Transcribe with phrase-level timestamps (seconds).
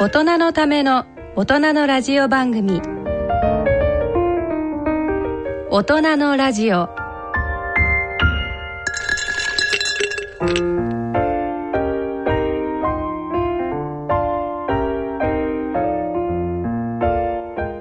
[0.00, 2.80] 大人のための大人のラジオ番組。
[5.70, 6.88] 大人のラジオ。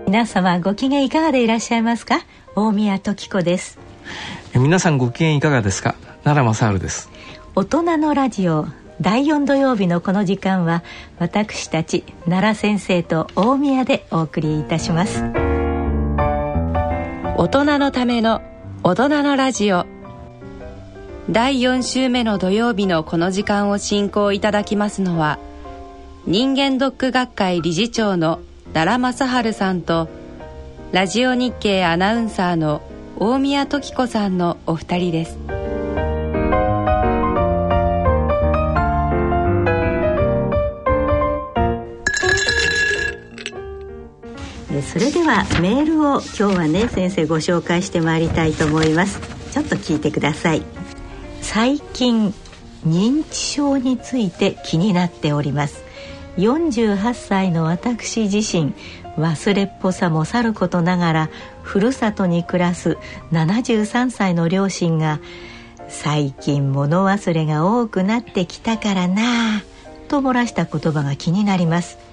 [0.08, 2.22] 皆様ご機嫌いかがでいらっしゃいますか？
[2.56, 3.78] 大宮時子です。
[4.56, 5.94] 皆さんご機嫌いかがですか？
[6.24, 7.12] 奈良正治です。
[7.54, 8.66] 大人のラジオ
[9.00, 10.84] 第4土曜日のこの時間は
[11.20, 15.24] 私たち奈良先生と大宮でお送りいたします。
[17.38, 18.42] 大人のための
[18.84, 19.86] 大人のラジオ。
[21.30, 25.40] 第4週目の土曜日のこの時間を進行いただきますのは
[26.26, 28.40] 人間ドック学会理事長の
[28.74, 30.08] 奈良正治さんと
[30.94, 32.82] ラジオ日経アナウンサーの
[33.18, 35.67] 大宮時子さんのお二人です。
[44.82, 49.20] それではメールを今日はね先生ご紹介してまいりたいと思います。
[49.52, 50.62] ちょっと聞いてください。
[51.42, 52.34] 最近
[52.86, 55.84] 認知症について気になっております。
[56.38, 58.74] 48歳の私自身
[59.18, 61.30] 忘れっぽさもさることながら
[61.64, 62.98] ふるさとに暮らす
[63.32, 65.20] 73歳の両親が
[65.90, 69.64] 最近物忘れが多くなってきたからな
[70.08, 72.07] と漏らした言葉が気になります。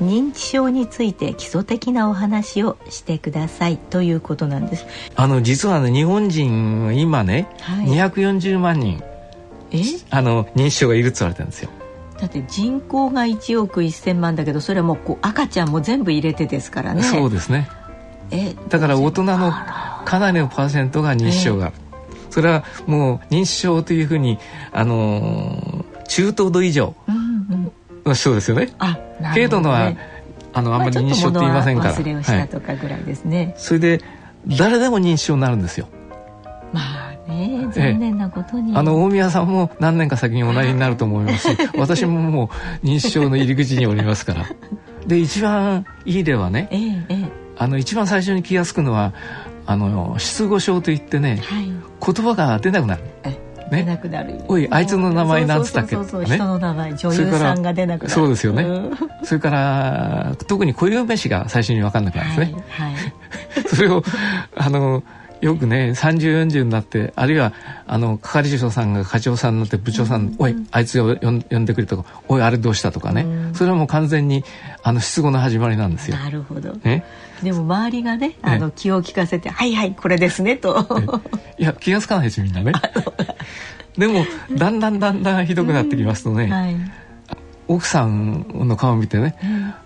[0.00, 4.86] 認知症について基礎的なお話をしてくださいということなんです。
[5.14, 9.02] あの実はね日本人今ね、はい、240万人
[9.70, 9.82] え？
[10.10, 11.70] あの認知症がいるって言われてるんですよ。
[12.18, 17.02] だって人口が1億1,000万だけどそれはもうこう赤ちゃんも全部入れてですからね。
[17.02, 17.68] そうですね。
[18.30, 18.54] え？
[18.68, 19.52] だから大人の
[20.04, 24.38] かなりのパーセントが認知症が、えー、それはもう認知症というふうに
[24.72, 26.94] あの中等度以上
[28.04, 28.72] の人ですよね。
[28.78, 29.92] あね軽度のは
[30.52, 31.94] あのあんまり認知症って言いませんから。
[31.94, 33.44] 忘れをしたとかぐらいですね。
[33.44, 34.00] はい、それで
[34.46, 35.88] 誰でも認知症になるんですよ。
[36.72, 42.50] まあね残念なことに、ええ、あの大宮さんも何年か先におなりになると思いますし 私もも
[42.82, 44.46] う認知症の入り口におりますから
[45.06, 47.28] で一番いい例はね、ええ、
[47.58, 49.12] あの一番最初に気が付くのは
[49.66, 53.02] あの失語症といってね、はい、言葉が出なくなる。
[53.70, 55.96] 出なくなる、おいあいつの名前なんつったっけ？
[55.96, 58.10] そうそう人の名前女優さんが出なくなる。
[58.10, 58.66] そうですよね、
[59.24, 63.02] それから特に固有名詞が最初に分かんなくなるんですね、はい、はい、
[63.74, 64.02] それを
[64.56, 65.02] あの
[65.40, 67.52] よくね3040になってあるいは
[67.86, 74.44] あの係長さんが課長さんになって部長さん「うん、おいあいつを呼んでくれ」とか「おいあれどうした」とかね、うん、それはもう完全に
[74.82, 76.16] あの失語の始まりなんですよ。
[76.16, 77.04] なるほど、ね、
[77.42, 80.86] でも周りがねあの気を利かせて「はいはいこれですね」と。
[81.58, 82.72] いや気が付かないですみんなね。
[83.98, 86.76] でもだんだんだんだんひどくなってきますとね、うんはい、
[87.68, 89.36] 奥さんの顔を見てね、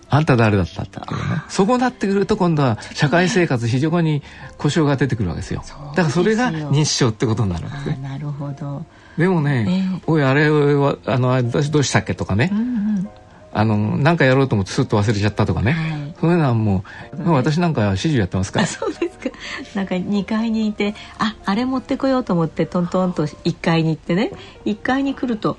[0.08, 1.06] あんた誰だったってね。
[1.48, 4.22] そうなってくると今度は社会生活非常に
[4.58, 5.64] 故障が出てくるわけですよ。
[5.96, 7.98] だからそれが認知症ってことになるんですね。
[8.02, 8.84] なるほど。
[9.16, 13.08] でもね、えー、おいあれはあの私どうしたっけとかね、うんうん、
[13.52, 18.66] あの何かやろうと思ってすっと忘れちゃったとかね、はい、そういうのはもう、ね、私なんか指示やってますから。
[18.68, 19.30] そうですか。
[19.74, 24.30] なんか2階にいてああれ持ってこようと思ってトントンと1階に行ってね。
[24.64, 25.56] 1階に来ると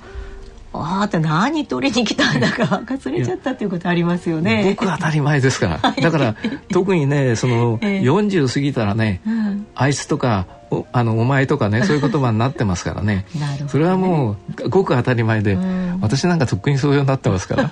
[0.82, 4.74] ああって何取りに来たんだか 忘れちゃったっていうことありますよね。
[4.78, 5.94] 僕当たり前ですから。
[6.00, 6.34] だから
[6.70, 13.26] 特にねその40過ぎたらね、うん、あいつとかおあのお前とかねそういう言葉になってますからね。
[13.34, 17.70] ね、それはもうごく当たり前で、うん、私なんかとっくにそういうようになってますから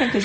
[0.00, 0.18] なんか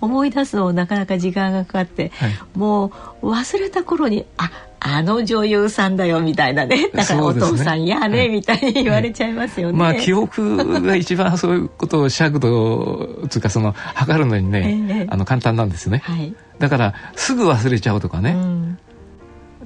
[0.00, 2.92] 思い出すのなかなか時間がかかって、はい、も
[3.22, 6.90] う忘れた頃にああの女優さんだよみたいなね。
[6.92, 9.78] だからお父さんやね、みたいに言われちゃいますよね。
[9.78, 18.78] まあ記憶が一番そういうことを尺度つうかその測るのにね、えあの簡単なんですよね、はい、だからすぐ忘れちゃうとかね、うん、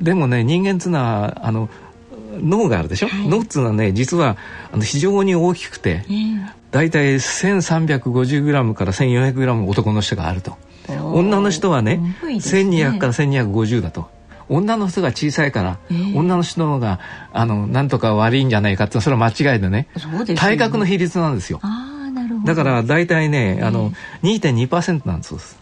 [0.01, 1.69] でもね人間っていうのはあの
[2.39, 4.37] 脳があるでしょ、はい、脳っていうのはね実は
[4.73, 10.57] あの非常に大きくて、えー、大体 1350g から 1400g 男の人があると。
[10.89, 12.17] 女の人はねね。
[12.23, 14.09] 1200から1250だと。
[14.49, 16.99] 女の人が小さいから、えー、女の人の方が
[17.33, 19.87] あのなんとか悪いんじゃないかってそれは間違いでね。
[20.27, 21.61] で体格の比率なんですよ。
[22.45, 25.57] だから大体ね、えー、あの2.2%なんです。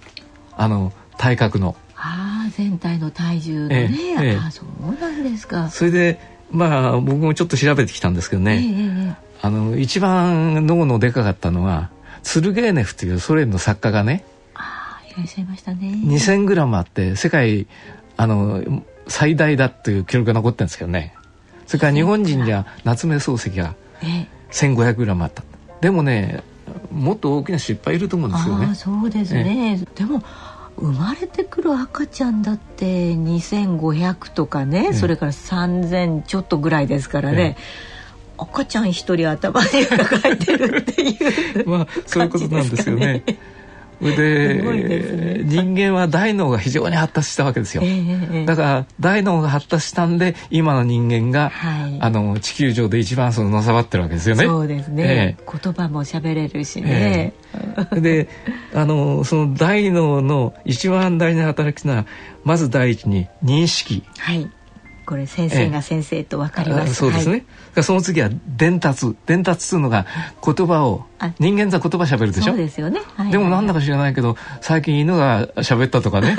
[0.56, 1.76] あの体格の。
[1.94, 5.68] ああ全体の体重のね、えー、えー、あそうなんですか。
[5.68, 6.18] それで
[6.50, 11.90] まあ僕もちょっと調べてきたんですけどね、えー、あの一番脳のでかかったのは
[12.22, 14.24] ツルゲーネフというソ連の作家がね
[14.54, 15.92] あいらっしゃいましたね。
[16.04, 17.66] 2000グラムあって世界
[18.16, 21.14] あの最大だという記録が残ってるんですけどね。
[21.66, 23.74] それから日本人じゃ夏目漱石が
[24.50, 25.42] 1500g あった。
[25.80, 26.42] でもね
[26.90, 28.74] もっと大きな人いっぱいいると思うんですよね。
[28.74, 30.22] そうですね、でも
[30.76, 37.56] 生まれてくる赤ちゃんだって2500とかね、それから3000ちょっとぐらいですからね、
[38.38, 43.24] 赤ちゃん一人頭に抱えてるっていう、まあそういうことなんですよね。
[44.00, 54.44] で、ね、人間は大脳が非常に発達したわけですよ、えー、だから大脳が発達したんで今の人間が、はい、あの地球上で一番そののさばってるわけですよね。
[54.44, 58.28] そうですね、えー、言葉も喋れるしね、えー、で
[58.72, 62.06] あのその大脳の一番大事な働きというのは
[62.44, 64.48] まず第一に認識、はい
[65.08, 69.16] これ先生が先生と分かります、そうですね、はい、その次は伝達。
[69.24, 70.04] 伝達するのが
[70.44, 71.06] 言葉を
[71.38, 72.52] 人間は言葉喋るでしょ？
[72.52, 76.36] そうですよね、はい、でもなんだか知らないけど最近犬が喋ったとかね。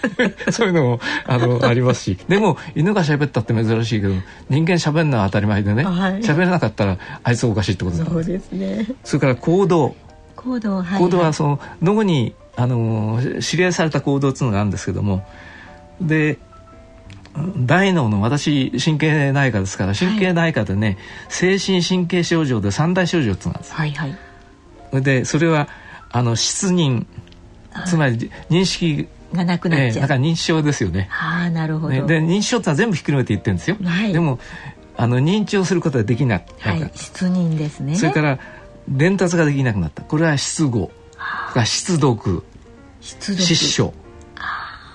[0.50, 2.18] そういうのもあのありますし。
[2.26, 4.14] でも犬が喋ったって珍しいけど
[4.48, 5.84] 人間喋るのは当たり前でね。
[5.84, 8.86] 喋、はい、らなかったらあいつおかしいってことだそうですね。
[9.04, 9.94] それから行動。
[10.36, 15.22] 行動、はい、行動はその脳にあの指令された行動っていうのがあるんですけども。
[16.00, 16.38] で
[17.58, 20.96] 大脳の私神経内科ですから神経内科でね、はい、
[21.28, 23.74] 精神神経症状で三大症状っていうのがあるんです。
[23.74, 23.90] はい
[24.92, 25.68] はい、でそれは
[26.10, 27.06] あの失認
[27.84, 31.08] つまり認識がなくなっちゃう、えー、だから認知症ですよね。
[31.10, 32.06] ああなるほど。
[32.06, 33.76] で認知症ってのは全部ひっくるめて言ってるんですよ。
[33.84, 34.38] はい、でも
[34.96, 36.44] あの認知をすることができない。
[36.60, 37.96] はい、失認ですね。
[37.96, 38.38] それから
[38.88, 40.02] 伝達ができなくなった。
[40.02, 40.90] これは失語。
[41.54, 42.42] が失読。
[43.00, 43.42] 失読。
[43.42, 43.92] 失書。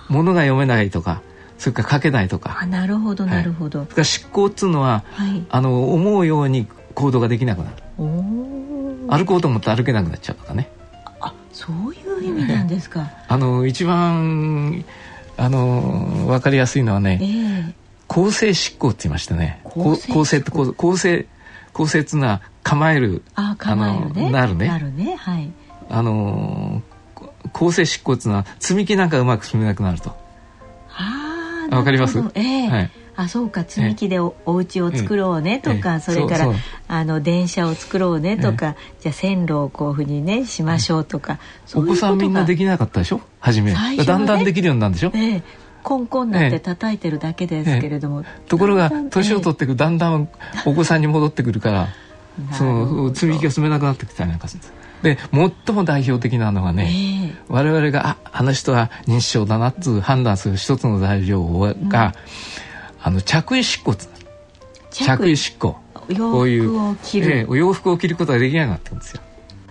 [0.10, 1.22] 物が読めないとか。
[1.62, 2.58] それから書けないとか。
[2.60, 6.66] あなるほどなるほど、はい、それから執行っていうのは、はい、あの思うように
[6.96, 7.76] 行動ができなくなる。
[9.08, 10.72] 歩こうと思って歩けなくなっちゃうとかね。
[11.20, 14.84] あそういう意味なんですか、 あの一番
[15.38, 17.74] あの分かりやすいのはね、えー、
[18.08, 19.62] 構成執行って言いましたね。
[19.64, 20.66] 構成って構
[20.98, 21.28] 成
[21.74, 24.32] 構成っていうのは構えるあ構えるね。
[24.32, 24.68] なるね。
[24.68, 25.16] なるね。
[25.16, 25.52] はい。
[25.92, 26.82] あの
[27.54, 30.21] 構成執行っていうのは積み木なんかうまく積めなくなると
[31.78, 32.20] わかります？
[32.36, 32.68] ええ。
[32.68, 36.54] ーはい、あそうか積み木でお,、お家を作ろうねとか、それから
[36.88, 41.40] あの電車を作ろうねとか、じゃあ線路をこういうふうにねしましょうとか、
[41.74, 43.22] お子さんみんなできなかったでしょ？
[43.40, 45.44] 初め、ね、だんだんできるようになるんでしょ、ええ。
[45.84, 50.30] コンコンなって叩いてるだけですけれども、ところが年を取っていくだんだん
[50.66, 51.88] お子さんに戻ってくるから
[52.54, 61.94] その積み木が進めなくなってきたりなんかするんですで最も代表的なのはね、えー、我々がああの人は認知症だなっつ判断する一つの材料が、うん、
[63.02, 63.96] あの着衣執行
[64.92, 65.36] 着衣。
[65.36, 65.78] 執行
[66.18, 69.22] こういう、えー、お洋服を着ることができなくなってるんですよ。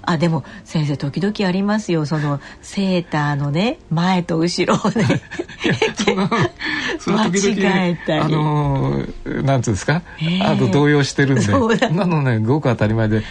[0.03, 2.07] あでも先生時々ありますよ。
[2.07, 5.05] そのセーターのね前と後ろをね
[7.07, 8.21] 間違えたり。
[8.21, 9.07] あの
[9.43, 11.43] なんつうんですか、えー、あと動揺してるんで。
[11.43, 13.23] そなのねごく当たり前で。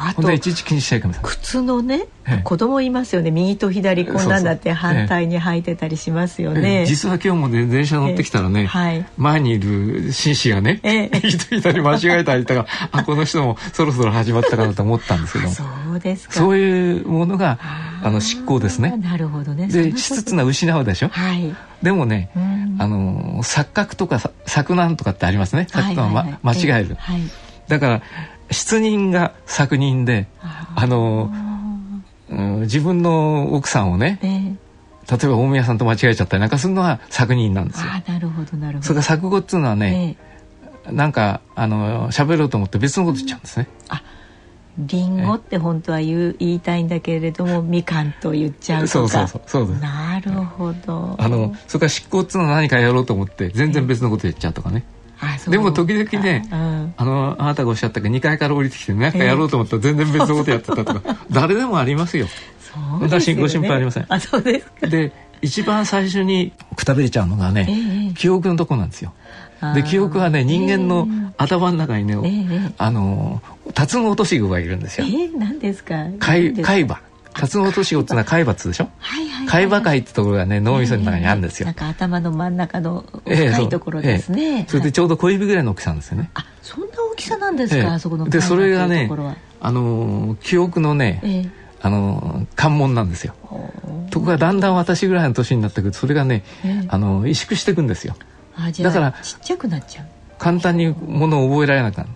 [0.00, 3.32] あといちいち気にしちゃいけません靴のね、えー、子供いますよね。
[3.32, 10.80] 右と左こんなんだって反対に履いてたりしますよね、えー、実は今日もね電車乗ってきたらね、はい、前にいる紳士がね、
[11.24, 15.48] 右と左間違えたりとか あこの人もそろそろ始まったかなと思ったんですけど。
[15.48, 16.34] そうですか。
[16.34, 17.58] そういうものが
[18.02, 18.96] あの執行ですね。
[18.98, 19.66] なるほどね。
[19.66, 22.30] で質つな失うでしょ、はい、でもね、
[22.78, 24.16] あの錯覚とか
[24.46, 25.66] 錯難とかってありますね。
[25.70, 27.20] 錯覚は、ま、間違える、はい、
[27.68, 28.02] だから
[28.50, 30.26] 失人が作人で
[30.74, 31.30] あの、
[32.30, 37.90] うん、自分の奥さんをね、えー、例えば大宮さんと間違えちゃったりなんかするのは作人なんですよ。
[37.90, 38.86] あなるほどなるほど。
[38.86, 40.16] それから錯語っていうのはね、
[40.86, 43.68] えー、なんかあの喋ろうと思って別のこと言っちゃうんですね。
[43.88, 44.02] あ
[44.78, 48.88] リンゴって本当は言う言いたいんだけれども みかんと言っちゃうとか。
[48.88, 51.16] そうそうそうなるほど。
[51.18, 54.84] あのそれから執行っていうのは何かやろうと思って全然別のこと言っちゃうとかね、
[55.48, 56.46] でも時々ね、
[56.96, 62.28] あのあなたがおっしゃったけど2階から降りてきて何かやろうと思ったら全然別のことやってたとか、誰でもありますよ。
[62.60, 64.06] そうですよね、ご心配ありません。
[64.08, 64.86] あそうですか。
[64.86, 69.12] で一番最初にくたびれちゃうのがね、えー、記憶のとこなんですよ。
[69.74, 73.42] で記憶はね人間の頭の中にね、えー、あの
[73.74, 75.06] タツノオトシゴがいるんですよ。
[75.06, 76.06] えー、何ですか？
[76.18, 77.00] 海海馬。
[77.34, 78.88] タツノオトシゴってのは海馬でしょ？
[78.98, 81.66] はいはい、海馬海ってところがね脳みその中にあるんですよ。
[81.66, 84.64] なんか頭の真ん中の深いところですね。
[84.68, 86.30] それでちょうど小指ぐらいの大きさなんですよね。
[86.34, 87.98] あ、そんな大きさなんですか？
[87.98, 89.10] そこのでそれがね、
[89.60, 91.52] あの記憶のね。
[91.80, 93.34] あの関門なんですよ。
[94.10, 96.42] ところがだんだん私ぐらいの年になってくるとそれがね、
[96.88, 98.16] あの萎縮していくんですよ。
[98.82, 100.06] だからちっちゃくなっちゃう。
[100.38, 102.10] 簡単にものを覚えられなくなる。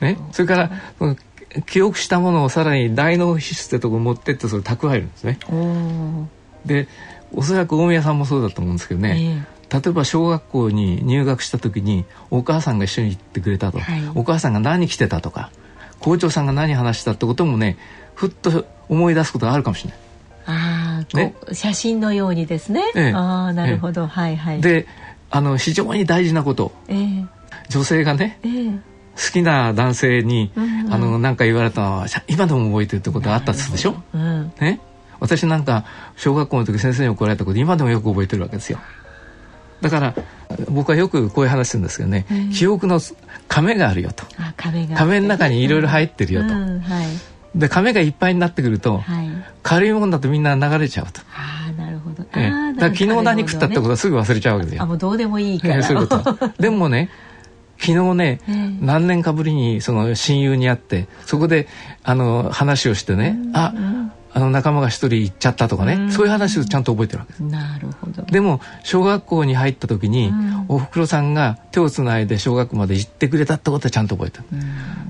[0.00, 0.70] ね、それから
[1.66, 5.38] 記憶したものをさらに大脳皮質ってとこ持ってってそれ蓄えるんですね。
[6.66, 6.88] で
[7.32, 15.50] おそらく大宮さんもそうだと思うんですけどね、えー、例えば小学校に入学した時にお母さんが一緒に行ってくれたと、はい、お母さんが何着てたとか
[16.00, 17.78] 校長さんが何話したってこともね
[18.14, 19.98] ふっと思い出すことがあるかもしれない。
[20.48, 22.82] ああ、ね、写真のようにですね。
[22.94, 24.60] ええ、ああなるほど、え、はいはい。
[24.60, 24.86] で
[25.36, 27.26] あの非常に大事なこと、ええ、
[27.68, 28.80] 女性がね、ええ、好
[29.34, 34.02] きな男性に、うんうん、あのなんか言われたのは今でも覚えてるってことがあったっつでしょ？
[34.14, 34.80] うん、ね？
[35.20, 35.84] 私なんか
[36.16, 38.78] 小学校の時先生に怒られたこと今でもよく覚えてるわけですよ。
[39.82, 40.14] だから
[40.70, 42.98] 僕はよくこういう話するんですけどね、うん、記憶の
[43.46, 44.24] 亀があるよと。
[44.56, 47.06] 亀の中にいろいろ入ってるよと、うんはい、
[47.54, 49.28] で亀がいっぱいになってくると、はい、
[49.62, 51.20] 軽いもんだとみんな流れちゃうと。
[51.78, 54.82] あなるほど、ええ、だ昨日何食ったってことはすぐ忘れちゃうわけですよ。
[54.82, 56.50] あもうどうでもいいから、え そういうこと。
[56.58, 57.10] でもね
[57.78, 61.68] 昨日ね、えー、何年かぶりにその親友に会ってそこで
[62.02, 64.12] あの話をしてね、うん、あ、うん。
[64.36, 67.42] あの仲間が一人行っちゃったとかね、うそういう話をちゃんと覚えてるわけです。
[67.42, 68.22] なるほど。
[68.24, 70.30] でも小学校に入った時に、
[70.68, 74.44] おふくろさんが手をつないで小学校まで行ってくれたってことはちゃんと覚えてる。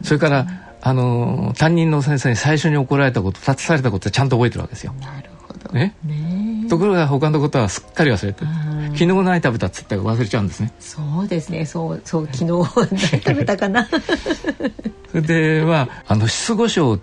[0.05, 0.47] それから
[0.81, 4.95] あの担任の先生に最初に怒られたこと立たされたことはちゃんと覚えてるわけですよ。
[5.01, 5.26] なる
[5.63, 5.75] ほど。
[5.75, 5.95] ね。
[6.05, 8.47] ねところが他のことはすっかり忘れてる。
[8.93, 10.73] 昨日何食べたっつったら忘れちゃうんですね。
[10.81, 11.67] そうですね。
[11.67, 13.89] そうそう昨日何食べたかな？
[15.11, 16.99] それでまああの失語症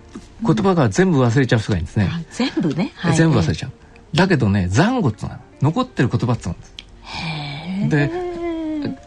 [0.46, 2.10] 言葉が全部忘れちゃう人がいるんですね。
[2.30, 3.72] 全部ね、はい、全部忘れちゃう。
[4.14, 6.74] だけどね残語ってのは残ってる言葉ってなんです。
[7.88, 8.24] で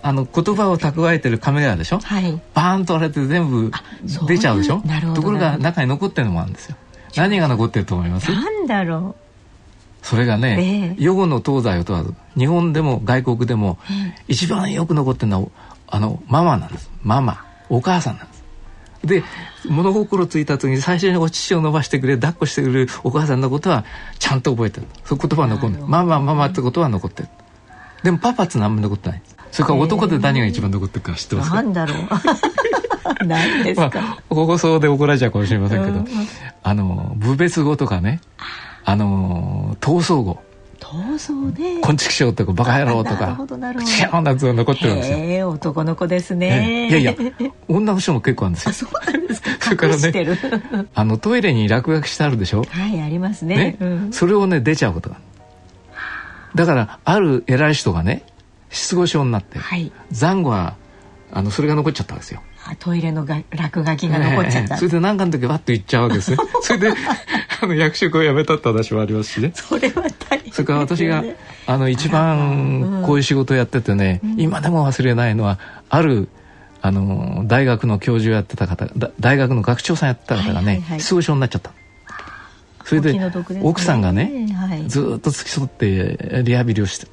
[0.01, 3.71] あの言葉を蓄えてるカメラでしょ、はい、バーンと割れて全部
[4.27, 4.81] 出ちゃうでしょ？
[5.13, 6.75] ところが中に残ってるのもあるんですよ
[7.15, 8.31] 何が残ってると思います？
[8.31, 9.26] なんだろう
[10.01, 13.77] それがね、えー、の東西を問わず日本でも外国でも、
[14.27, 15.49] 一番よく残ってるのは
[15.87, 16.89] あのママなんです。
[17.03, 17.45] ママ。
[17.69, 18.37] お母さんなんです。
[19.03, 19.23] で
[19.69, 23.85] 物心ついた時に最初にお乳を伸ばしてくれ抱っこしてくれるお母さんのことは
[24.19, 24.87] ちゃんと覚えてる。
[25.05, 27.29] そういう言葉は残るママママってことは残ってる。
[28.03, 29.21] でもパパって何も残ってない。
[29.51, 31.97] それから男で何が一番残ってるか知ってますか、なんだろう。
[33.25, 36.07] 何ですか、 まあ、放送で怒られちゃうかもしれませんけど、うん、
[36.63, 38.21] あの部別語とかね
[38.89, 40.39] あの闘争語
[40.79, 41.81] 闘争ね。
[41.81, 43.19] 昆虫賞とかバカ野郎とか。
[43.19, 43.91] なるほどなるほど。
[43.91, 45.17] 違うなつ残ってるんですよ。
[45.17, 46.87] ええ男の子ですね。
[46.87, 47.13] いやいや
[47.67, 48.73] 女の人も結構あるんですよ。
[48.73, 49.49] そうなんですか。
[49.59, 50.37] それからね
[50.95, 52.63] あのトイレに落書きしてあるでしょ？
[52.63, 53.77] はいありますね。
[53.77, 55.17] ね、それをね出ちゃうことが。
[56.55, 58.23] だからある偉い人がね
[58.69, 60.75] 失語症になって、はい、残語は
[61.33, 62.41] あのそれが残っちゃったんですよ。
[62.79, 66.93] トイレのが落書きが残っちゃった、それで何かの時わっと言っちゃうわけですね それで
[67.61, 69.51] あの役職を辞めたって話もありますしね。
[69.55, 71.23] それは大変、それから私が
[71.65, 75.59] あの一番こういう仕事をやっててね、うん、今でも忘れないのは
[75.89, 76.29] ある
[76.81, 78.87] あの大学の教授をやってた方
[79.19, 81.71] 大学の学長さんやってた方がね、はい失語症になっちゃった。
[82.85, 83.31] それで、ね、
[83.63, 87.07] 奥さんがね、はい、ずっと付き添ってリハビリをして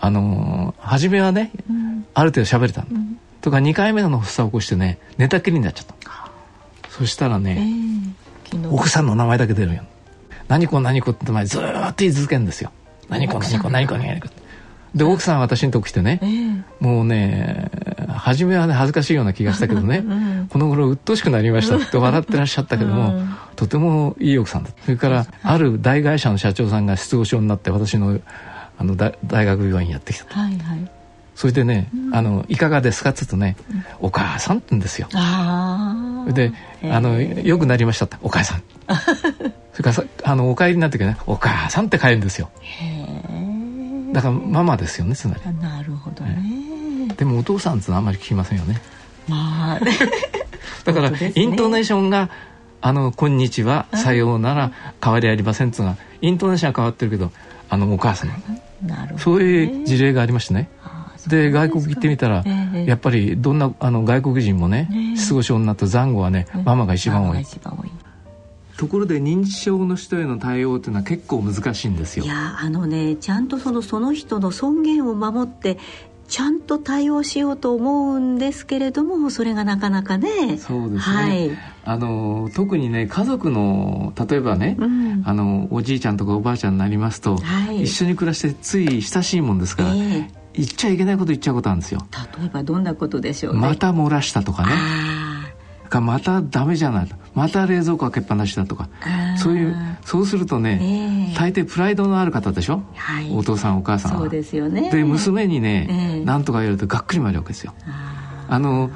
[0.00, 6.00] あの初めはね、うん、ある程度喋れた、うん、とか2回目の発作を起こしてね寝たきりになっちゃった。
[6.90, 8.19] そしたらね、えー、
[8.70, 9.82] 奥さんの名前だけ出るよ
[10.48, 12.72] 何子何子って前ずっと言い続けるんですよ。
[13.08, 14.28] 何子何子何子何子
[14.94, 17.70] で奥さんは私のとこ来てね、えー、もうね
[18.08, 28.20] 初めはね恥ずかしいような気がしたけどね、うん、この頃鬱陶しくなりましたって笑ってらっしゃったけども、うん、とてもいい奥さんだそれからある大会社の社長さんが失語症になって私の
[28.78, 29.14] あの大
[29.44, 30.90] 学病院やってきたと、はいはい、
[31.36, 33.56] それでね、うん、あの「いかがですか?」っつうとね
[34.00, 35.08] 「お母さん」って言うんですよ。
[36.32, 36.52] で
[36.84, 38.62] あの「よくなりました」って「お母さん」
[39.72, 42.50] それからあのお帰りになってからね「お母さん」って帰るんですよ。
[44.12, 45.56] だからママですよねつまり。
[45.60, 47.14] なるほどね。
[47.16, 48.80] でもお父さんってのはあんまり聞きませんよね。
[49.28, 49.80] まあ、
[50.84, 52.30] だから、ね、イントネーションが
[52.82, 54.72] 「あのこんにちはさようなら
[55.02, 57.30] 変わりありません」っつうのがイントネーションは変わってるけど
[57.68, 58.30] あのお母さん
[58.86, 60.68] なるそういう事例がありましてね。
[61.28, 62.44] で外国行ってみたら、
[62.86, 67.44] やっぱりどんなあの外国人もね失語症になった残語はね、ママが一番多い。
[68.76, 72.24] ところで認知症の人への対応っていうのは結構難しいんですよ。
[72.24, 75.76] いやあのねちゃんとそのその人の尊厳を守って
[76.30, 81.50] ちゃんと対応しようと思うんですけれどもそれがなかなかねそうですね、はい、
[81.84, 92.00] あの特にね家族の例えばね、うん、あのおじいちゃんとかおばあちゃんになりますと、はい、一緒に暮らしてつい親しいもんですから、えー、言っちゃいけないこと言っちゃうことあるんですよ。
[92.38, 94.72] 例えばどんなことでしょう、ね、また漏らしたとかね。
[95.88, 97.06] かまたダメじゃない。
[97.06, 98.88] とまた冷蔵庫開けっぱなしだとか。
[99.36, 101.34] そういうそうするとね、え。
[101.34, 104.18] ー、大抵プライドのある方でしょ、はい、お父さんお母さんは。
[104.20, 104.90] そうですよね。
[104.90, 107.74] で娘にね、えー、何とか言われるとがっくり回るわけですよ。
[108.48, 108.90] あの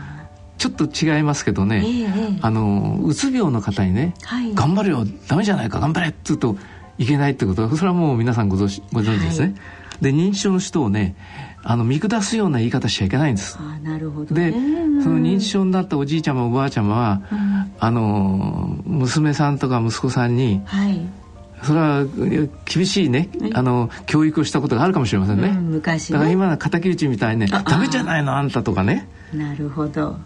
[0.58, 6.56] ちょっと違いますけどね、えー、あのうつ病の方にね、はい、頑張るよダメじゃないか頑張れって言うと
[6.96, 9.54] いけないってことはそれはもう皆さんご存知ご存知ですね、はい、
[10.00, 11.16] で認知症の人をね
[11.62, 13.56] あの見下すような言い方しちゃいけないんです。
[13.58, 14.56] あなるほど、ね、で
[15.02, 21.00] その認知症になったおじいちゃまおばあちゃまは、うん、あの娘さんとか息子さんに、はい、
[21.62, 22.04] それは
[22.66, 29.08] 厳しいね、あの教育をしたことがあるかもしれませんね、うん、昔、ね、だから今の敵討ちみたいねダメじゃないのあんたとかね。
[29.32, 30.16] なるほど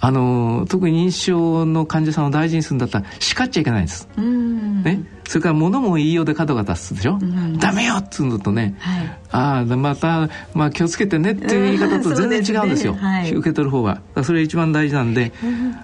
[0.00, 14.00] あの特に認知症の患者さんを大事にするんだったら叱っちゃいけないんです、ね、それから物も言いようで角が立つでしょ、うん、ダメよっつうのとね、はい、ああまた、まあ、気をつけてねっていう言い方と 全然違うんですよ、ねはい、受け取る方は。
[14.22, 15.32] それが一番大事なんで、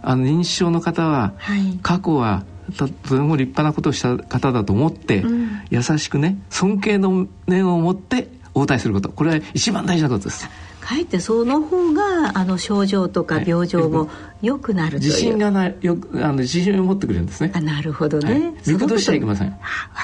[0.03, 1.35] あの認知症の方は、
[1.83, 2.45] 過去は
[2.77, 9.09] とても立派なことをした方だと思って、うん、優しくね尊敬の念を持って応対すること。
[9.11, 10.49] これは一番大事なことです。
[10.85, 14.11] かえってその方があの症状とか病状も
[14.43, 17.51] 良くなるという、自信がないよあの自信を持ってくれるんですね。
[17.55, 19.49] あなるほどね、はい、見下しちゃいけません。
[19.49, 19.57] わ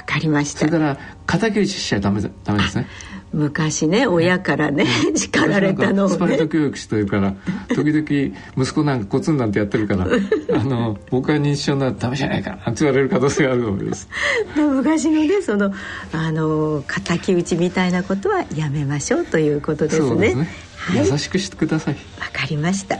[0.07, 0.61] かりました。
[0.61, 0.97] それから
[1.27, 2.87] 敵討ちしちゃダメダメですね。
[3.33, 7.35] 昔ね親からね 叱られたのを、ね、スパルタ教育してるから
[7.75, 10.07] 時々息子なんかコツンなんてやってるから
[10.59, 14.09] あの僕は認知症ならダメじゃないかって言われる可能性があるわけです。
[14.57, 15.73] 昔のねその
[16.13, 20.09] あの敵討ちみたいなことはやめましょうということですね。
[20.09, 20.49] そうですね、
[20.81, 21.95] はい、優しくしてください。
[21.95, 22.99] わかりました。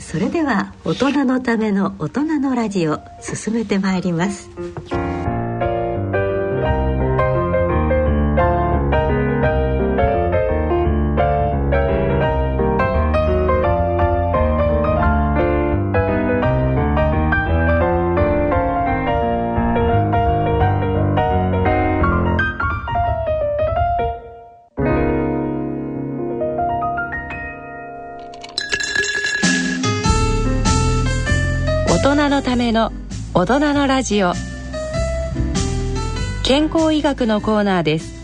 [0.00, 4.50] それでは大人のための大人のラジオ進めてまいります
[33.46, 34.32] 大人のラジオ。
[36.44, 38.14] 健康医学のコーナーです、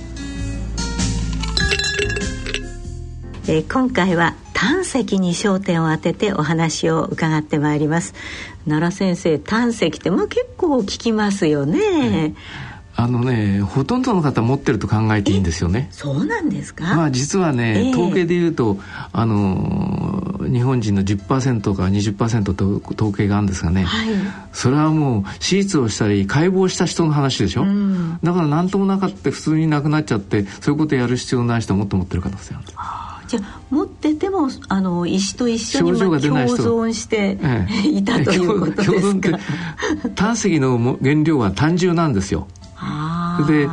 [3.46, 8.14] えー、今回は胆石に焦点を当ててお話を伺ってまいります。
[8.66, 12.36] 奈良先生胆石ってまあ結構聞きますよね、うん
[12.96, 15.88] あのねほとんどの方持ってると考えていいんですよね。
[15.90, 16.96] そうなんですか？
[16.96, 18.78] まあ実はね、えー、統計で言うと
[19.12, 24.08] あの日本人の10%か20%と統計があるんですがね、はい、
[24.52, 27.62] それはもう手術をしたり解剖した人の話でしょ？
[27.62, 32.64] うん、だから何ともなかった普通になくなっちゃってそういうことやる必要ない人もっと持ってる可能性ある。
[33.28, 38.92] じゃあ持っててもあの石と一緒に共存して、ええ、いたということですか？
[38.92, 42.48] 共存って 胆石の原料は単純なんですよ。
[43.46, 43.68] で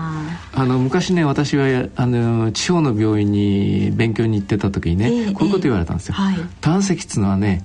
[0.57, 6.15] あの昔ね私はあの地方の病院に勉強に行ってた時にね、えー、こういうこと言われたんですよ。
[6.17, 7.63] えーはい、胆石っつうのはね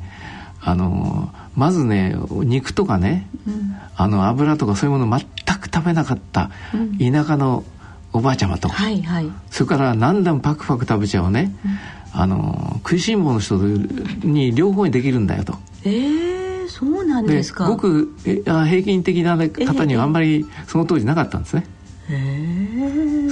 [0.60, 5.26] あのまずね肉とかね、うん、あの油とかそういうもの全
[5.58, 6.50] く食べなかった
[7.00, 7.64] 田舎の
[8.12, 11.68] おばあちゃまと、うんはいはい、それから何でもパクパク食べちゃうね、う
[12.18, 15.54] ん、あの食いしん坊の人に両方にできるんだよと。
[15.84, 17.66] えー、そうなんですか。
[17.66, 21.64] 僕平均的な方にはあんまりその当時なかったんですね。
[22.10, 22.61] えー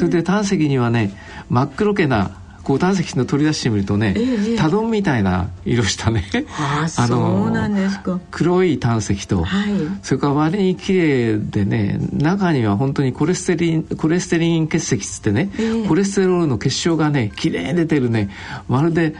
[0.01, 1.13] それで胆石にはね
[1.51, 2.31] 真っ黒けな
[2.65, 4.15] こう胆石の取り出してみるとね、
[4.57, 6.25] 多丼みたいな色したね。
[6.59, 18.31] あ の黒い胆石と、はい、それから割に綺麗でね中には本当にコレステリンコレステリン結石っつってね、えー、コレステロールの結晶がね綺麗に出てるね。
[18.69, 19.15] まるで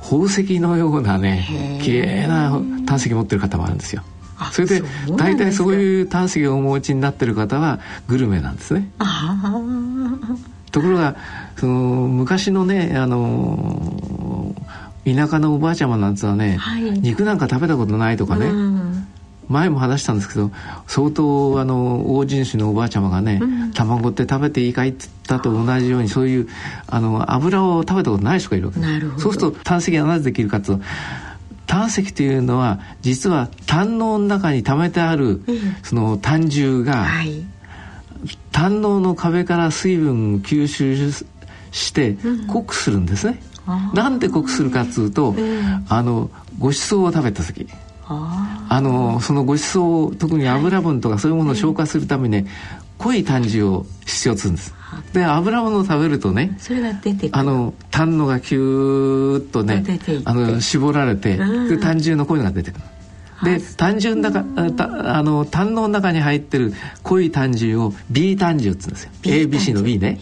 [0.00, 4.04] 宝石のようなね綺麗な胆石持ってる方もあるんですよ。
[4.52, 4.82] それで
[5.16, 8.90] 大体そういう胆石をお持ちになってる方はグルメなんですね。
[10.70, 11.16] ところが
[11.56, 11.74] その
[12.08, 14.54] 昔のねあの
[15.04, 19.08] 田舎のおばあちゃまなんつうのはね、はい、肉なんか食べたことないとかね、うん、
[19.48, 20.50] 前も話したんですけど
[20.86, 26.48] 相当あの大地主のおばあちゃまがね、うん、卵って食べていいかいって言ったと同じようにそういう
[26.86, 29.20] あの油を食べたことない人がいるわけです。
[29.20, 30.84] そうすると胆石がなぜできるかというと
[31.68, 35.42] 胆石というのは実は胆の中に溜めてある、
[35.84, 37.46] その胆汁が、はい、
[38.50, 41.12] 胆のの壁から水分を吸収
[41.70, 42.16] して
[42.48, 43.40] 濃くするんですね。
[43.68, 45.36] うん、なんで濃くするかっつうと、
[45.88, 47.68] あのごちそうを食べた時。
[48.10, 52.50] あのそのごちそう特に油分とかそういうものを消化するために、ね、
[52.98, 54.74] 濃い胆汁を必要するんです。
[55.12, 59.84] で油物を食べるとねそれが出てあの胆のがキューッとね
[60.24, 62.84] あの絞られてで胆汁の濃いのが出てくる。
[63.44, 64.44] で胆汁の中
[65.14, 66.72] あの胆の中に入ってる
[67.04, 69.10] 濃い胆汁を B 胆汁っつうんですよ。
[69.22, 70.18] ABC の B ね。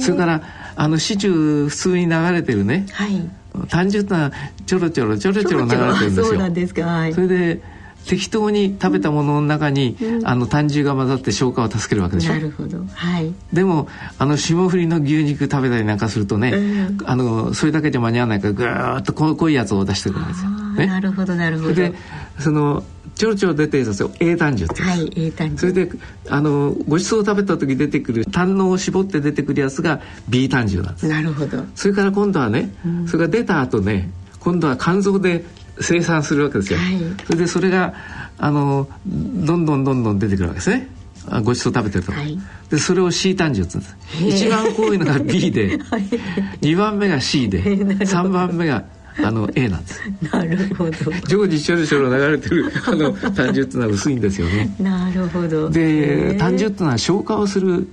[0.00, 0.42] それから
[0.76, 3.30] あのシチュー普通に流れてるね、はい、
[3.68, 4.32] 胆汁ってのは
[4.66, 6.24] ちょろちょろちょろちょろ流れてるんですよ。
[6.26, 7.62] そうなんですか、はい、それで
[8.06, 12.34] 適当に食べたものの中に、うん、あの胆汁が混ざって消化を助けるわけでしょ？
[12.34, 13.88] なるほど、はい、でも
[14.18, 21.74] あの霜降りの牛肉食べたりなんかするとね、うん、あのそれだけじゃ間に合わないからぐーっと濃いやつを出してくるんですよ、ね、なるほどなるほど。
[21.74, 21.94] で
[22.38, 22.82] その
[23.14, 25.90] ちょろちょろ出てるやつを英単樹ってはい英単樹それで
[26.28, 31.08] あのごちそうを食べた時出てくる胆のを絞って出てくるやつが B 単樹なんです。
[31.08, 31.64] なるほど。
[31.74, 35.44] それから今度はね、うん、それが出た後ね今度は肝臓で
[35.80, 37.94] 生産するわけですよ、はい、それでそれが
[38.38, 40.88] あのどんどんどんどん出てくるわけですね。
[41.42, 43.78] ごちそう食べてると、はい、でそれを C 単純って
[44.28, 46.02] 一番多いのが B で、はい、
[46.60, 48.84] 2番目が C で3番目が
[49.22, 50.02] あの A なんです。
[50.32, 50.90] なるほど。
[51.28, 54.74] 常時ちょろちょろ流れてるあの単純っていうのは薄いんですよね。
[54.78, 55.70] なるほど。
[55.70, 57.88] で単純っていうのは消化をする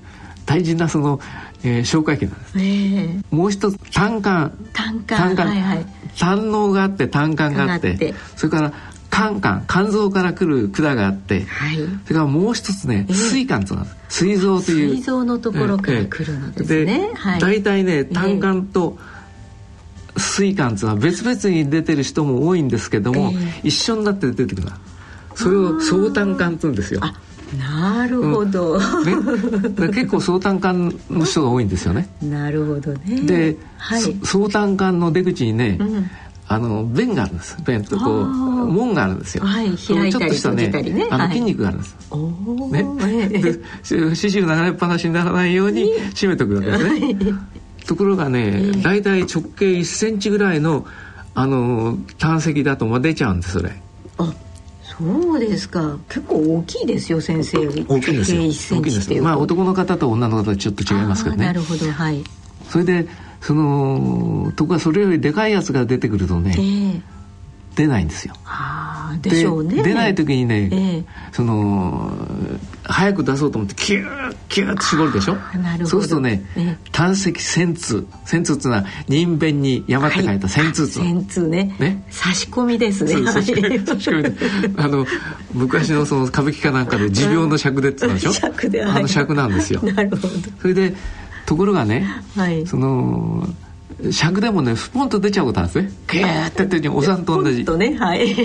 [0.52, 1.20] 大事なその、
[1.64, 4.52] えー、消化液なんです、えー、もう一つ胆管。
[4.74, 5.36] 胆管。
[5.36, 5.86] 胆はいはい、
[6.20, 8.14] 胆のがあって胆管があって。
[8.36, 8.74] それから
[9.10, 9.66] 肝管。
[9.70, 13.76] 肝臓から来る管があって、はい、それからもう一つね膵管と
[14.10, 14.96] 膵臓という。
[14.98, 18.98] 膵臓のところから来るのですね、で、はい、大体ね胆管と、
[20.18, 24.68] 膵管というのは別々に出てる人も多いんですけども、えー、一緒になって出てくる
[25.36, 27.02] それを相胆管って言うんですよ
[27.58, 29.76] なるほど、うん。
[29.76, 32.08] ね、結構相胆管の人が多いんですよね。
[32.22, 33.22] なるほどね。
[33.22, 36.10] で、はい、相胆管の出口にね、うん。
[36.52, 37.58] あの弁があるんです。
[37.64, 41.08] 弁とこう門があるんですよ、はい、開いたり閉じたりね。
[41.10, 41.96] あの筋肉があるんです、
[42.72, 47.16] ね、で刺繍流れっぱなしにならないように締めておくわけですね、
[47.88, 50.86] ところがね大体、直径1センチぐらいの
[51.34, 53.72] あの胆石だとも出ちゃうんですそれ。
[54.18, 54.34] あ
[55.02, 55.98] そうですか。
[56.08, 57.58] 結構大きいですよ先生。
[57.88, 58.80] 大きいですよ。
[58.80, 61.46] 大きいですまあ男の方と女の方ちょっと違いますけどね。
[61.46, 61.92] なるほど。
[61.92, 62.24] はい。
[62.70, 63.08] それで
[63.42, 67.02] そのとこはそれよりでかいやつが出てくるとね、えー、
[67.76, 68.36] 出ないんですよ。
[68.46, 69.82] あでしょうね。
[69.82, 72.12] 出ない時にね、えー、その
[72.92, 75.38] 早く出そうと思ってキューキューって絞るでしょ？
[75.86, 81.76] そうするとね、えー、胆石線通線通っていうのは人弁に山って書いた線通、はい、線通ね。
[81.80, 82.04] ね？
[82.10, 83.14] 差し込みですね。
[83.32, 85.06] 差し込みあの
[85.54, 88.34] 昔のその歌舞伎かなんかで持病の尺でって言ったでしょ？
[88.34, 89.82] 尺で、あの尺なんですよ。
[89.82, 90.28] なるほど。
[90.62, 90.94] それで
[91.46, 93.48] ところがね、はい、その
[94.12, 95.92] 尺でもねスポンと出ちゃうことなんですね。
[96.08, 97.66] グーってってお産と同じ。
[97.66, 98.36] とねはい。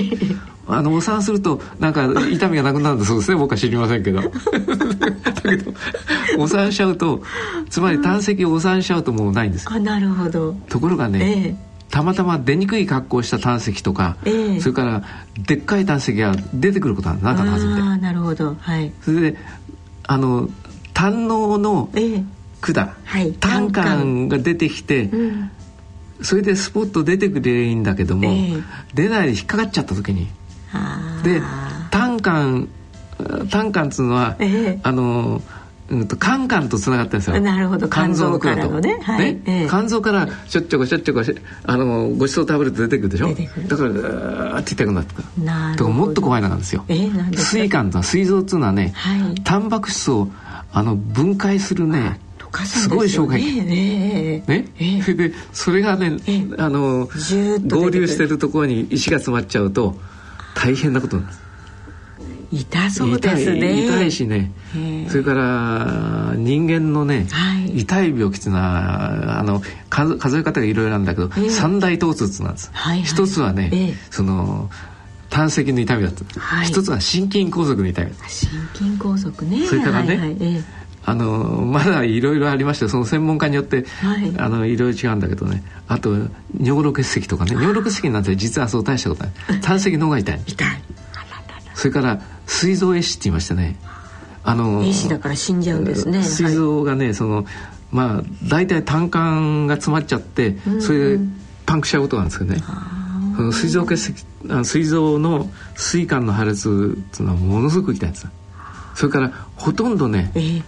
[0.69, 4.21] あのお産するとなんか痛みがなくなるんだそうですね僕は知りませんけど。
[4.21, 4.31] だ
[5.43, 5.73] けど
[6.39, 7.23] お産しちゃうと
[7.71, 10.55] つまり胆石をお産しちゃうともうないんですあなるほど。
[10.69, 11.57] ところがね、ええ。
[11.91, 15.05] たまたま出にくい格好をした胆石とか、えそれから
[15.39, 18.57] でっかい胆石が出てくることなん中のはずであなるほど。
[18.59, 18.93] はい。
[19.03, 19.39] それで
[20.09, 20.49] あの
[20.93, 21.91] 胆のの
[22.61, 25.51] 管、はい、胆管が出てきて、うん、
[26.23, 28.63] それでスポット出てくればいいんだけども、えー、
[28.95, 30.29] 出ないで引っかかっちゃった時に
[31.23, 31.41] で
[31.91, 32.69] 胆管
[33.51, 35.41] 胆管っつうのは、えー、あの
[35.89, 37.41] うんと肝管とつながってるんですよ。
[37.41, 38.99] なるほど肝臓からのね。
[39.03, 41.23] はい、ね、えー、肝臓からちょっちょこちょっちょこ
[41.63, 43.29] あのごちそう食べると出てくるでしょ？
[43.69, 45.45] だからあって痛くなってくる。
[45.45, 45.91] なるほど。
[45.91, 46.85] もっと怖いのなんですよ。
[46.89, 50.29] えー、なんです膵管とは膵臓っつうのはね、はい、タンパク質を
[50.73, 52.19] あの分解するね
[52.65, 53.43] すごい障害。
[53.43, 56.17] ねね、えそれ でそれがね、
[56.59, 57.09] あの
[57.67, 59.99] 合流してるところに石が詰まっちゃうと
[60.55, 61.47] 大変なことなんです。
[62.53, 63.87] 痛そうですね。
[63.87, 64.53] 痛いしね。
[65.09, 74.71] それから人間のね、はい、痛い病気っていうのはあの数え方がいろいろなんだけど、三大疼痛なんです、はいはい、一つはね、その
[75.31, 79.67] 胆石の痛みだった、はい、一つは心筋梗塞の痛み心筋梗塞ね。
[79.67, 80.37] それからね、はいはい。
[80.41, 80.63] え
[81.09, 85.63] あのまだいろいろありましてその専門家によって、はい、あのいろいろ違うんだけどね。
[85.87, 86.11] あと
[86.61, 87.53] 尿路結石とかね。
[87.53, 89.61] 尿路結石なんて実はそう大したことない。
[89.61, 90.41] 胆石の方が痛い。
[90.49, 90.83] 痛い。
[91.75, 93.77] それから膵臓壊死って言いましたね。
[94.43, 96.25] あの壊死だから死んじゃうんですね。
[96.25, 97.47] 膵臓がね、はい、その
[97.93, 101.25] まあ大体胆管が詰まっちゃってそれで
[101.67, 102.63] パンクしちゃうことなんですけどね
[103.53, 104.27] 膵臓結石
[104.65, 108.27] 膵臓の膵管の破裂っていうのはものすごく痛いんです
[108.95, 110.63] それからほとんどね、えー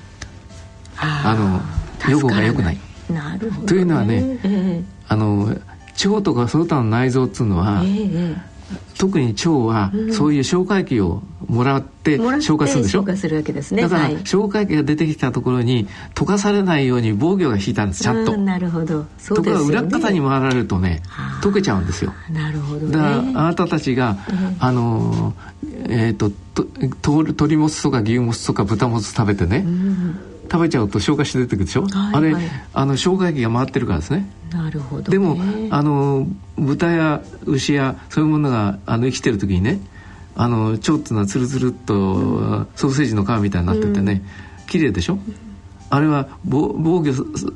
[1.00, 2.78] あの予後が良くない。
[3.10, 8.36] なるほど、ね、というのはね、えー、あの腸とかその他の内臓っていうのは、えー、
[8.98, 13.82] 特に腸はそういう消化液をもらって消化するでしょ、うん、消化するわけですね。
[13.82, 18.02] だから消化液が出てきたところに溶かされないように防御が引いたんです。
[18.02, 19.06] ちゃんと、なるほど。
[19.26, 21.02] ところが裏方に回られるとね
[21.42, 22.12] 溶けちゃうんですよ。
[22.30, 24.18] なるほど、ね、だからあなたたちが、
[24.58, 25.34] あの
[25.88, 34.30] えっ、ー、と鶏もつとか牛もつとか豚もつ食べてね、うん食べちゃうと消化して出てくるでしょ、はい、あれ、はい、あの消化液が回ってるからですね。
[34.52, 35.36] なるほど、ね、でも
[35.70, 39.80] あの豚や牛やそういうものがあの生きてる時にね
[40.34, 44.22] あの腸っていうのはつるつるっと、うん、ソーセージの皮みたいになっててね、
[44.60, 45.20] うん、綺麗でしょ、うん、
[45.90, 47.12] あれは防防御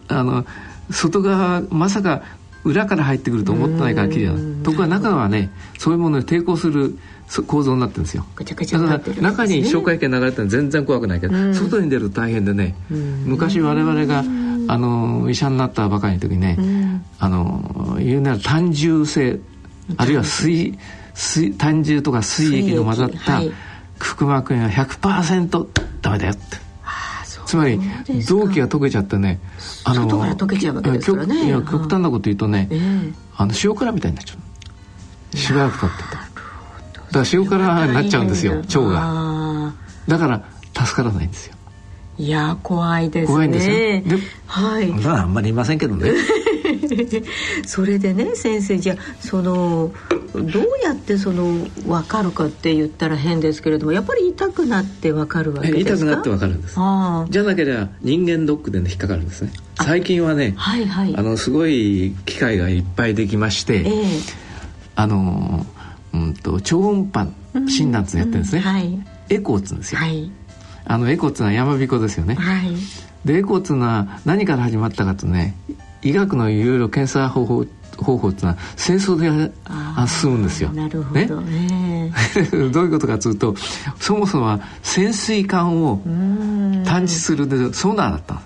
[0.09, 0.45] あの
[0.91, 2.23] 外側まさか
[2.65, 6.99] 裏から入ってくると思ってないから綺麗なところが中はねそういうものに抵抗する
[7.47, 8.27] 構造になってるんですよ。
[8.37, 14.25] ぐちゃぐちゃになってる、ね、中に消化液が流れてるの全然怖くないけど、うん、外に出ると大変でね、うん、昔我々が
[14.69, 19.41] あの医者になったばかりの時ね、うん、あの言うなら単重性
[19.97, 20.79] あるいは水
[21.15, 23.41] 水単重とか水液の混ざった
[23.99, 25.69] 腹膜炎は100%
[26.03, 26.63] ダメだよって。
[27.45, 27.79] つまり
[28.23, 29.39] 臓器が溶けちゃってね
[29.85, 31.53] あの溶けちゃうわけですからね。
[31.53, 34.37] 極端なこと言うとね、えー、あの塩辛みたいになっちゃ
[35.35, 36.32] うしばらく経ってた
[37.13, 39.75] だから塩辛になっちゃうんですよ腸が。
[40.09, 40.45] だから
[40.75, 41.55] 助からないんですよ。
[42.19, 43.27] いや怖いですね。
[43.27, 43.75] 怖いんですよ。
[43.75, 44.03] で
[44.47, 44.93] はい。
[45.07, 46.13] あんまりいませんけどね。
[47.67, 49.93] それでね先生じゃあその
[50.35, 55.95] どうやってその分かるかって言ったら変ですけれどもやっぱり痛くなって分かるわけですか？
[55.95, 56.75] 痛くなって分かるんです。
[57.31, 59.53] じゃなければ人間ドックで、ね、引っかかるんですね。
[59.77, 64.35] 最近はね、はいはい、あのすごい機械がいっぱいできまして、えー、
[64.97, 65.67] あの
[66.15, 67.27] うんと超音波
[67.69, 68.69] 診断ってやってるんですね、うん。
[68.69, 70.31] うんはい、エコーっつうんですよ、はい、
[70.85, 72.75] あのエコーっていうのは山彦ですよね、はい、
[73.25, 75.55] でエコーっていうのは何から始まったかとね
[76.03, 79.53] 医学のいろいろ検査方法方法っていうのは戦争で
[80.09, 80.71] 進むんですよ。
[80.71, 82.13] なるほど、ね、
[82.73, 83.55] どういうことかというと
[84.01, 86.01] そもそもは潜水艦を
[86.85, 88.41] 探知するでソナーだった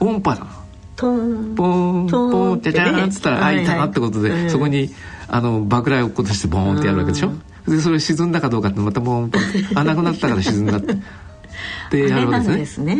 [0.00, 0.46] お音波だ
[0.96, 4.90] トンポンポンってじゃーんっつったら開いたなってことで、そこに
[5.28, 7.32] あの爆雷を落っことしてボーンってやるわけでしょ？
[7.68, 9.42] でそれ沈んだかどうかってまたボーンポン
[9.74, 10.96] あなくなったから沈んだって。
[11.90, 12.96] でやるわけですね。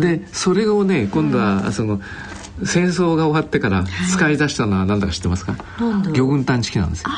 [0.00, 2.00] で、ね、それをね今度はその
[2.64, 7.10] 戦争が終わってから使い出したのは何だか知ってますか、はい、魚群探知機なんですよ。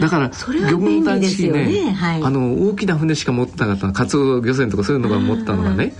[0.00, 5.94] だから魚群探知機ね、ねはい、あの大きな船しか持ってなかったカツオ漁船とかそういうのが持ったのがね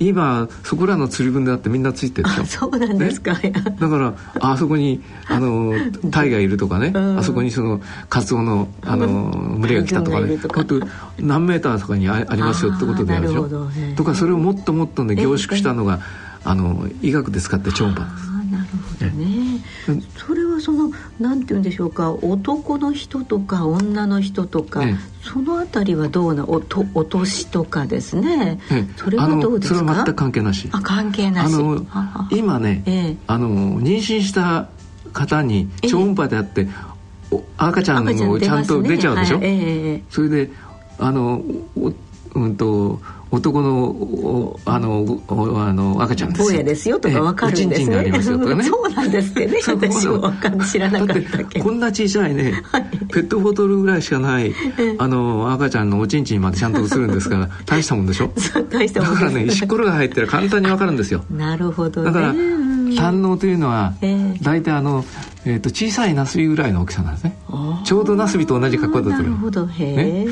[0.00, 5.74] 今そこらの釣り分であってみんなついてるでしょそうなんですか、ね、だからあそこにあの
[6.10, 9.06] タイがいるとかね、うん、あそこにそのカツオのあの
[9.58, 10.38] 群れが来たとかね。
[10.42, 10.80] あと
[11.18, 16.00] 何メーターとかにありますよってことであるでしょ、ね、とかそれをもっともっとね凝縮したのが、
[16.44, 18.30] あの医学で使って超音波です。
[18.50, 19.60] なるほどね、
[20.16, 24.82] それはそのなんて言うんでしょうか男の人とか女の人とか、
[25.22, 28.60] そのあたりはどうなおとお年とかですね、
[28.96, 29.78] それはどうですか？
[29.80, 30.68] それは全く関係なし。
[30.72, 31.54] あ関係なし。
[31.54, 31.84] あの
[32.30, 34.68] 今ね、ええ、あの妊娠した
[35.12, 36.68] 方に超音波であって、
[37.32, 40.50] え、赤ちゃんがちゃんと出ちゃうでしょ、ね、それで
[40.98, 41.42] あの
[42.34, 43.00] うんと
[43.32, 46.62] 男のあのあの赤ちゃんですよ。
[46.64, 48.02] ですよとかわかるんですね。
[48.10, 48.38] ね そう
[48.92, 49.58] なんですってね。
[49.66, 50.32] 私も
[50.64, 51.64] 知らなかったけど。
[51.64, 54.52] こんな小さいね、はい、ペットボトルぐらいしかない
[54.98, 58.32] あの赤ちゃんのおちんちんまでちゃんと映るんですから 大したもんでしょ？
[58.68, 61.24] 大したもんだからね石ころが入ってる簡単にわかるんですよ。
[61.30, 62.34] なるほど、ね、だから
[62.96, 63.94] 胆のというのは、
[64.42, 65.04] 大体あの、
[65.44, 67.36] えー、と小さいナスビぐらいの大きさなんですね
[67.84, 69.66] ちょうどナスビと同じ格好だとなるほど。
[69.66, 70.24] へえ、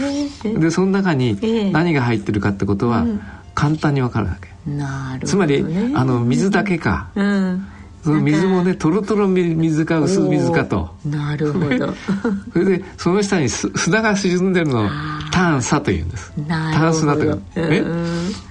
[0.52, 3.06] ね、でその中に何が入ってるかってことは、
[3.54, 4.48] 簡単にわかるわけ。
[4.70, 7.66] なるほど、ね、つまりあの水だけか、うん。
[8.04, 10.94] その水もねとろとろ水か薄水かと。
[11.04, 11.94] なるほど。
[12.52, 14.88] それでその下に砂が沈んでるのを
[15.30, 16.32] 炭砂というんです。
[16.48, 17.82] 炭砂という、ね、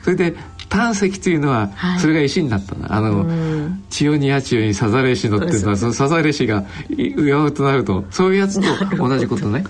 [0.03, 0.36] それで
[0.69, 3.25] 胆石というのは、それが石になったの、あの、
[3.89, 9.63] 千代に八千代にさざれ石のっていうのはそのさざれ石が上うとなるとそういうやつと同じことね。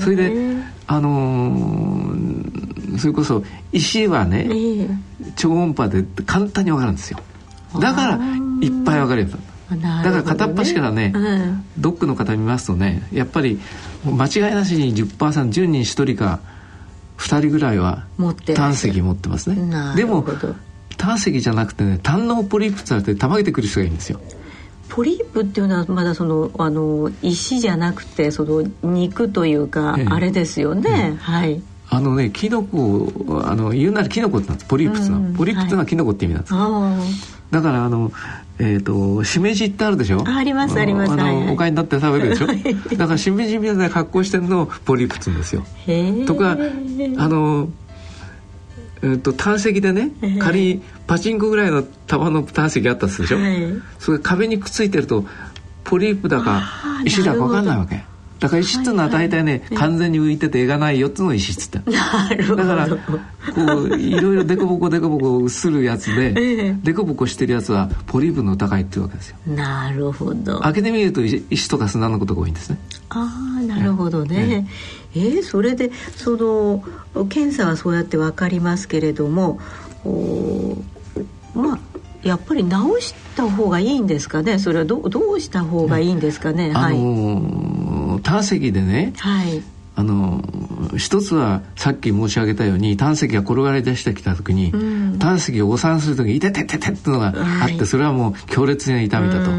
[0.00, 4.48] それであのー、それこそ石はね、
[5.36, 7.18] 超音波で簡単に分かるんですよ。
[7.80, 8.16] だから
[8.62, 9.56] いっぱい分かるようになった。
[9.68, 13.58] だから片っ端からね、うん、ドックの方見ますとねやっぱり
[14.04, 16.38] 間違いなしに 10%10 人1人か
[17.18, 18.06] 2人ぐらいは
[18.54, 19.94] 胆石持ってますね。
[19.96, 20.24] でも
[20.96, 24.20] 胆石じゃなくてね胆のポリープされてたまげてくる人がいいんですよ。
[24.88, 31.62] ポリープっていうのはまだそのあの石じゃなくてその肉というか、あれですよね、えはい。
[31.88, 37.06] あのねキノコあの言うならキノコってポリープってのは、うん、ポリープってのはキノコって意味なんです、は
[37.50, 38.10] い、だからあの
[38.58, 40.24] えーと、しめじってあるでしょ？
[40.26, 41.12] ありますあります。
[41.12, 42.46] あの、お買いになって食べるでしょ？
[42.96, 45.64] だからしめじみたいな格好してるのをポリプツんですよ。
[46.26, 46.56] とかあ
[47.28, 47.68] の
[49.02, 55.26] えーと、胆石でね仮にパチンコぐらいの玉の胆石あったとするでしょ、はい、それ壁にくっついてると
[55.84, 56.62] ポリープだか
[57.04, 58.02] 石だか分かんないわけ
[58.38, 62.64] だから石っていうのは大体ね、はい、完全に浮いてて絵がない4つの石っつってなるほど。
[62.64, 62.96] だからこ
[63.90, 69.36] ういろいろデコボコデコボコするやつで、えデコボコしてるやつはポリープの高いっていうわけですよ。
[69.46, 70.58] なるほど。
[70.60, 72.78] 開けてみると石とか砂のことが多いんですね。
[73.08, 74.66] ああなるほどね、
[75.14, 76.84] えー、えー、それでその
[77.28, 79.60] 検査はそうやって分かりますけれども
[80.04, 80.76] お
[81.54, 81.78] まあ
[82.22, 84.58] やっぱり直した方がいいんですかね？
[84.58, 89.62] それはどどうした方がいいんですかね、あのー、胆石でね、はい、
[89.96, 90.42] あの
[90.96, 94.76] 一つはさっき申し上げたように胆石が転がり出してきた時に、う
[95.16, 99.50] ん、胆石を誤算する時に「いてててて」ってのがあって、はい、それはもう強烈な痛みだと。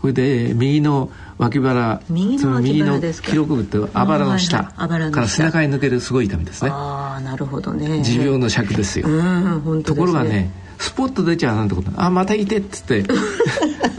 [0.00, 11.90] それで右の脇腹右の右の記録部ってあばらの下から背中に抜けるすごい痛みですねああなるほどね持病の尺ですよ、ね、ところがねスポッと出ちゃうなんてこと？
[11.96, 13.04] あまたいてっつって。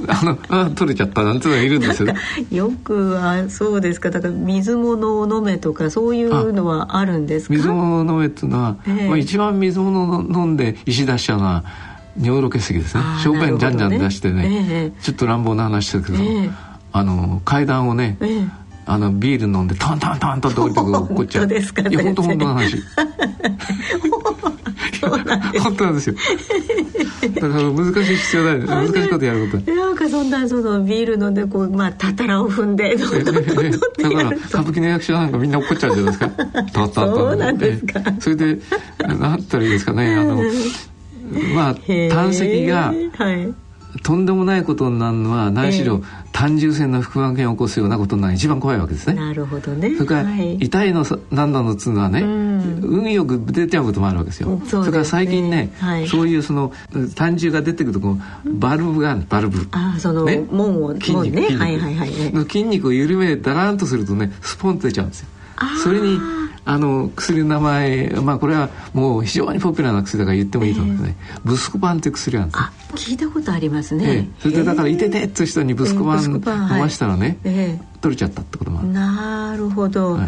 [0.07, 2.13] あのあ取れちゃったなんてのがいるんですよ
[2.51, 4.09] よくあそうですか。
[4.09, 7.53] だから水物を飲めとかそういうのはあるんですか？
[7.53, 11.63] 水物を飲めっていうのは、えー、まあ、一番水物を飲んで石出しちゃうのは
[12.19, 13.03] 尿路結石ですね。
[13.23, 14.91] 小便じゃんじゃん出してね、ねえ。
[14.99, 16.51] ー、ちょっと乱暴な話ですけど、えー、
[16.91, 18.49] あの階段をね、えー
[18.83, 21.47] あのビール飲んでタンタンタンと降りてくる落っこ っちゃう。
[21.47, 21.53] い
[21.93, 22.83] や本当本当の話。
[25.61, 26.15] 本当なんですよ。
[27.29, 29.71] 難しい必要ない難しいことやること。
[29.71, 36.29] なんかそんなそのビール飲んでこうまあたたらを踏んでだから歌舞伎の役者なんかみんな怒っちゃうじゃないですか。
[36.29, 38.01] たたそうなんですか。
[38.19, 38.59] それで
[38.99, 40.41] なんたらいいですかねあの
[41.55, 42.93] まあ胆石が。
[43.17, 43.53] はい
[44.03, 49.15] とんでもないことになるのは何しろ、えー、単純性の腹膜炎を起こすようなことが一番怖いわけですね。
[49.15, 49.93] なるほどね。
[49.95, 54.61] それから、はい、痛いの何なのっつうのはね、うん、運よく出ちゃうこともあるわけですよ。
[54.65, 56.71] そ、ね、れから最近ね、はい、そういうその
[57.15, 59.67] 単純が出てくるとこうバルブがあるバルブ。
[59.71, 62.09] あその、ね、門を筋肉、ね、筋肉、はいはいはい、
[62.43, 65.27] 筋肉を緩めだらんとするとねスポンと出ちゃうんですよ。
[65.83, 66.17] それに
[66.63, 78.87] あの薬の名前まあこれはもう非常にポピュラーな薬だから言ってもいいと思うんですね、えー、ブスコパンっていう薬なんですあ聞いたことありますね、えー、それでだから「いてて」って人にブスコパン飲ましたらね、えー、取れちゃったってこともある。
[78.89, 80.27] なるほど、は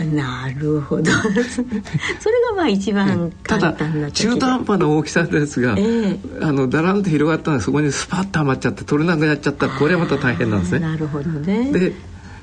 [0.00, 1.10] い、 なるほど。
[1.22, 10.80] それがまあ一番簡単な中途半端な大きさですが、えー、あのだらんと広がったのでそこにスパッとはまっちゃって取れなくなっちゃったこれはまた大変なんですね。
[10.80, 11.70] なるほどね。
[11.72, 11.92] で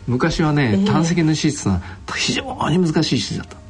[0.07, 1.81] 昔はね、胆石の手術は
[2.15, 3.61] 非常に難しい手術だった。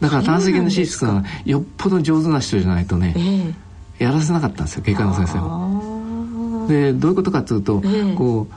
[0.00, 3.54] だから胆石の手術はよっぽど上手な人じゃないとね、
[3.98, 6.66] やらせなかったんですよ外科の先生も。
[6.68, 7.82] でどういうことかというと、
[8.16, 8.54] こう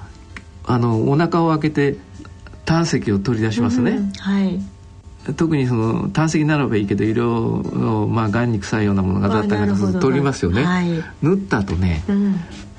[0.66, 1.98] あのお腹を開けて
[2.66, 3.92] 胆石を取り出しますね。
[3.92, 4.60] うん、はい。
[5.38, 12.36] 特にその胆石ならばいいけど医療のまあがんに臭いようなものがだったり取りますよね、はい、縫った後ね、うん、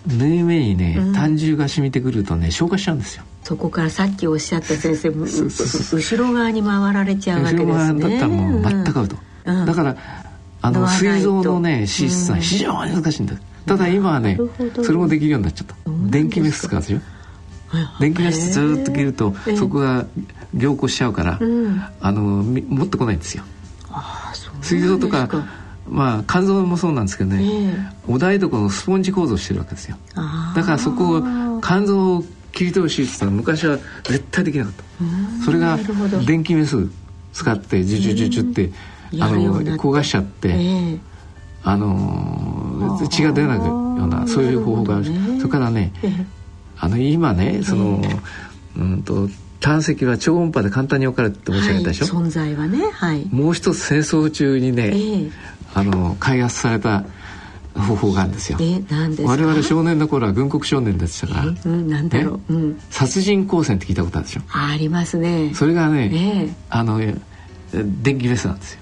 [0.07, 7.73] 縫い目にね胆汁が染みてくるとね消化しちゃうんですよそこからさっきおっしゃった先生後ろ側に回られちゃうわけですね。
[7.73, 9.97] 後ろ側だったらもう全くアウト、うん、だから
[10.63, 13.37] あの膵臓のね手術は非常に難しいんだ。
[13.67, 14.39] ただ今はね
[14.83, 15.75] それもできるようになっちゃった。
[16.11, 17.01] 電気メス使うんですよ
[18.01, 20.07] 電気メスずっと切るとそこが
[20.55, 21.41] 凝固しちゃうから、
[22.01, 23.45] あの持ってこないんですよ。
[24.63, 25.29] 膵臓とか
[25.87, 29.99] まあ肝臓もそうなんですけどね、お台所のスポンジ構造してるわけですよ。
[30.55, 35.45] だからそこを肝臓を切り通しって昔は絶対できなかった。
[35.45, 35.79] それが
[36.27, 36.89] 電気メス
[37.33, 38.71] 使ってジュジュジュジュって、
[39.21, 40.55] あの焦がしちゃって、
[41.63, 43.65] あの血が出ないよ
[44.05, 45.93] うなそういう方法があるしそれからね、
[46.79, 48.01] あの今ねその、
[48.77, 49.29] うんと
[49.61, 55.31] 胆石は超音波で簡単に分かるって申し上げたでしょ、はい、存在はね、はい、もう一つ戦争中にね、えー、
[55.73, 57.05] あの開発された
[57.75, 58.59] 方法があるんですよ。
[58.61, 61.45] えなんです我々少年の頃は軍国少年でしたから。
[61.47, 64.43] うん、なんだろう、うん、殺人光線って聞いたことあるでしょ？
[64.49, 65.53] ありますね。
[65.55, 66.11] それがね、
[66.49, 67.01] えあの
[67.73, 68.81] 電気メスなんですよ。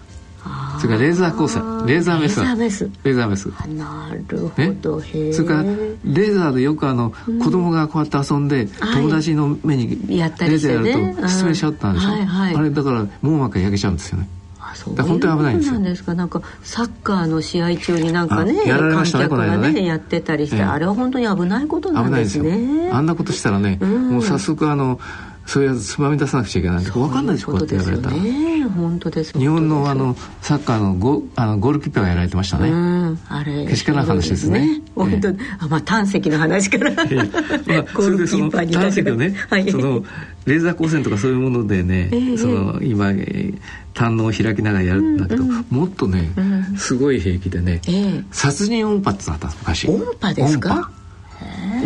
[0.81, 1.63] それからレーザー光線。
[1.87, 2.91] レーザーメスレーザーメス。
[3.05, 3.47] レーザーメス。
[3.69, 14.29] なるほど、ね、それからレーザーでよくあの、うん、子供がこうやって遊んで、友達の目にレーザーやると失明しちゃったんでしょ、はいはい、あれだから網膜が焼けちゃうんですよね
[14.75, 15.73] そう本当に危ないんですよ。
[15.75, 16.15] なんですか。
[16.15, 22.51] なんかサッカーの試合中になんかねやられましたね観客がね、ね、やってたりして、えあれは本当に危ないことなんですね。
[22.51, 22.95] すよ。
[22.95, 25.01] あんなことしたらね、うん、もう早速あの
[25.47, 26.85] そういうやつつまみ出さなくちゃいけない。
[26.85, 33.67] 分かんないですこうやってやられたら、ね、本当です日本のあのサッカーのゴあのゴールキーパーがやられてましたね、うん、あれ。
[33.67, 34.83] けしからない話ですね。
[34.95, 40.05] 本当、えあまあ胆石の話から、 えーまあ、それでその胆石のね、はい、その
[40.47, 43.59] レーザー光線とかそういうものでね、えー、その今、えー、
[43.95, 49.89] 胆のを開きながらやるんだけど、もっとね、うん、すごい兵器でね、えー、殺人音波ってのあった昔。
[49.89, 50.91] 音波ですか？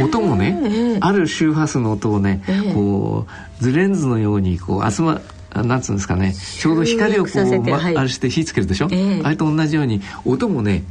[0.02, 2.42] 音もね、ある周波数の音をね、
[2.74, 3.26] こ
[3.60, 5.20] うズレンズのようにこう集ま
[5.54, 8.88] なんつうんですかねちょうど光をこう、まあれして火つけるでしょ、
[9.24, 10.84] あれと同じように音もね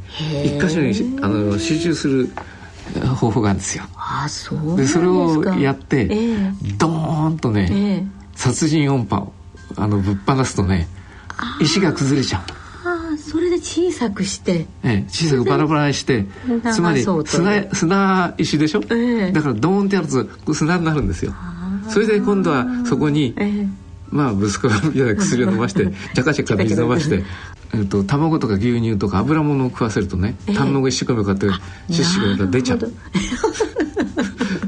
[0.44, 2.30] 一箇所にあの集中する
[3.16, 3.84] 方法があるんですよ。
[3.96, 6.06] あそうでそれをやって、
[6.78, 9.32] ドーンとね、殺人音波を
[9.76, 10.88] あのぶっ放すとね
[11.60, 12.65] 石が崩れちゃう。
[13.28, 16.24] それで小さくして、ええ、小さくバラバラにして
[16.72, 21.34] つまり砂砂石でしょ、ええ、だからドーンってやると砂になるんですよ。
[21.88, 23.68] それで今度はそこに、ええ、
[24.10, 27.24] まあ息子が薬を飲まして ちゃかちゃか水飲まして
[27.74, 32.92] えっと、卵とか牛乳とか油物を食わせるとね胆のが一生懸命こうやってシュッシュが出ちゃう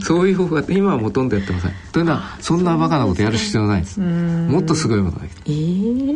[0.02, 5.50] そういう方法が今はほとんどやってませんというのはそんなバカなことやる必要ないですもっとすごいものができる、え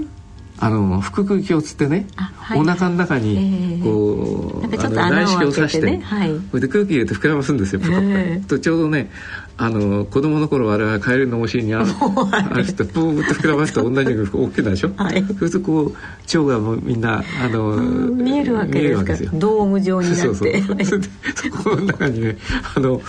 [0.01, 0.21] ー
[0.62, 9.10] あの腹腔鏡つってね、はい、お腹の中にこう、えー、内視鏡を刺して、ねはい、これで空気入れて膨らますんですよ、えー、とちょうどね
[9.56, 11.82] あの子供の頃我々はカエルのお尻にあ
[12.52, 15.94] あれしてブーッと膨らますと同じように大きくなるでしょ、はい、そうするとこう
[16.38, 19.30] 腸がもうみんなあの見えるわけですか？
[19.34, 20.22] ドーム状になって。
[20.22, 20.52] そうそう。
[20.86, 22.36] そそこの中にね
[22.76, 23.00] あの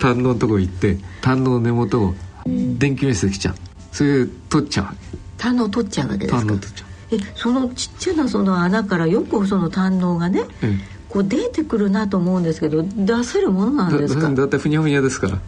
[0.00, 2.14] 胆のとこ行って胆の根元を
[2.46, 3.54] 電気メスできちゃう。
[3.92, 6.38] それで取っちゃうわけ胆の取っちゃうわけですか？
[6.38, 6.88] 胆の取っちゃう。
[7.12, 10.80] えそのちっちゃなその穴からよくその胆のがね、うん。
[11.08, 14.30] こう出てくるなと思うんですけど出せるものなんですか？
[14.30, 15.40] だってふにゃふにゃですから。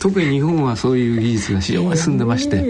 [0.00, 2.64] 特に日本はそういう技術が非常に進んでまして、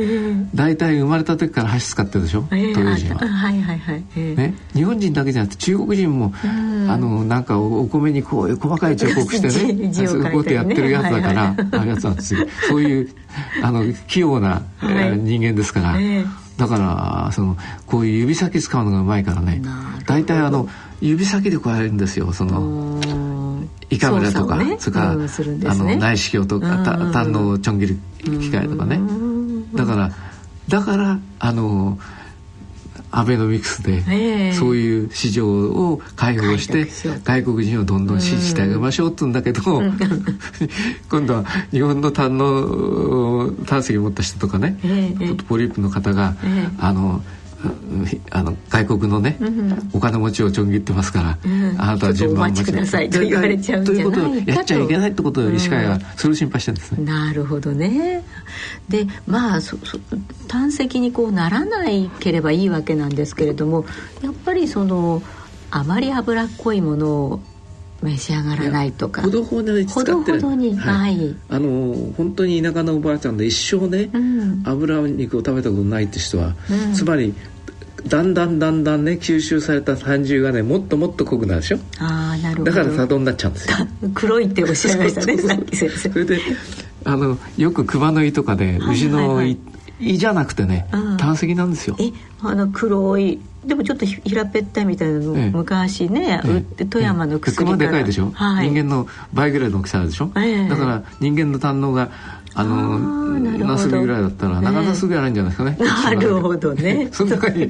[0.55, 13.09] 大体生まれた時から箸使ってるでしょ、えー、東洋人は、はいはいはい、えー、ね、日本人だけじゃなくて中国人も、あのなんかお米にこういう細かい彫刻してね そういうことやってるやつだから、はいはい、あやつはそういう
[13.63, 16.27] あの器用な、はい、人間ですから、えー、
[16.57, 16.79] だか
[17.27, 19.63] らそのこういう指先使うのがうまいからね。
[20.07, 20.69] 大体あの
[21.01, 23.01] 指先でこうやるんですよその
[23.91, 25.29] 胃カメラとかそ,、ね、それから、うんね、
[25.67, 29.01] あの内視鏡とか胆のちょん切る機械とかね。
[29.75, 30.13] だから
[30.69, 31.99] だからあの
[33.17, 36.87] アベノミクスでそういう市場を開放して
[37.23, 39.63] 外国人をどんどん支持してあげましょうって言うんだけど
[41.11, 44.79] 今度は日本の胆の胆石を持った人とかね
[45.49, 46.35] ポリープの方が
[46.79, 47.23] あの
[48.31, 54.05] あの外国のね、うん、お金持ちをちょん切ってますから、うん、あなたは順番待ちくださいと言われちゃうんじゃない。
[54.05, 54.21] かと。
[54.21, 57.05] ということをやっちゃいけないってことを医師会はそれを心配してるんですね。
[57.05, 58.23] なるほどね。
[58.89, 59.99] でまあそそ
[60.49, 63.85] 胆石にこうならないければいいわけなんですけれども
[64.23, 65.23] やっぱりその
[65.71, 67.41] あまり脂っこいものを
[68.03, 69.23] 召し上がらないとか。
[69.23, 77.35] ほどほどにほどほどにはい、はい、あの本当に田舎のおばあちゃんで一生ね、うん、油肉を食べたことないって人は、うん、つまり
[78.07, 81.79] だんだんだんだんね吸収された胆汁がねもっともっと濃くなるでしょ？
[81.99, 82.71] あなるほど。
[82.71, 83.77] だから砂糖になっちゃうんですよ。
[84.15, 86.11] 黒いっておっしゃいましたねさっき先生。
[86.11, 86.39] それで
[87.05, 89.59] あのよく熊の胃とかで牛の胃、
[90.01, 90.87] 胃じゃなくてね
[91.19, 91.97] 胆石なんですよ。
[91.99, 102.11] えあの黒いでもちょっと平べったいみたいなの、ええ、昔ね、え、売って富山の薬から、熊でかいでしょ、はい、人間の倍ぐらいの大きさでしょ、だから人間の胆のが
[102.57, 102.99] あの
[103.41, 107.09] ナスビぐらいだったら長ナスぐらいあるんじゃないですかね、 なるほどね。
[107.13, 107.69] その中に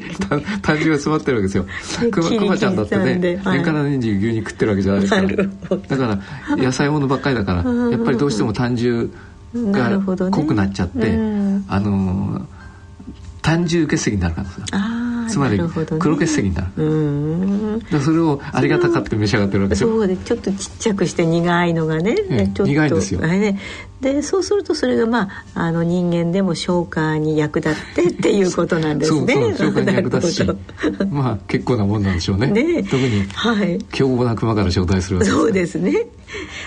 [0.61, 1.67] 単純が詰まってるわけですよ。
[2.11, 5.77] クマクマちゃんだってね年から年中牛肉食ってるわけじゃないですから。
[5.89, 9.11] だから野菜ものばっかりだからやっぱりどうしても単純
[9.55, 11.19] が濃くなっちゃって、
[11.69, 12.43] あの
[13.41, 14.65] 単純血石になるからですよ。
[15.29, 15.59] つまり
[15.99, 17.81] 黒血石になる。
[17.91, 19.89] でそれをありがたかって召し上がってるわけですよ。
[19.91, 23.59] そうでちょっとちっちゃくして苦いのがね、ええ、苦いんですよ、ね、
[24.01, 29.35] でそうするとそれがまああの人間でも消化に役立って っていうことなんですね。
[29.35, 30.47] そうそう消化に役立つし
[31.11, 32.49] まあ結構なもんなんでしょうね。
[32.49, 32.83] ね。
[32.83, 36.07] 特に、はい、凶暴な熊から招待するわけですそうですね。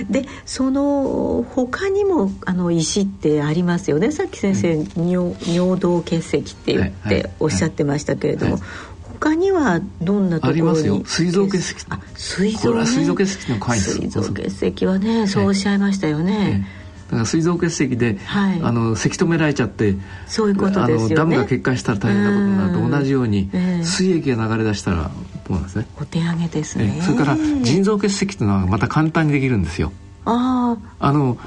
[0.09, 4.11] でその他にもあの石ってありますよね。
[4.11, 8.61] さっき先生、うん、尿尿道結石って言っておっしゃってましたけれども、はい。
[8.61, 10.53] はいはい他にはどんなところに？
[10.53, 11.01] ありますよ。
[11.05, 16.76] 膵臓結石あ膵臓、ね、膵臓結石の怖いんです膵臓結石はねそうおっしゃいましたよね、だ
[17.11, 19.95] から膵臓結石で、はい、あのせき止められちゃって
[20.27, 25.11] そういうことですよ、ね、ダムが決壊したら大変なことになると同じように、えー、膵液が流れ出したら
[25.47, 25.87] そうなんですね？
[25.99, 29.93] お手上げですね、それから腎臓結石というのはまた簡単にできるんですよ。
[30.25, 31.37] ああの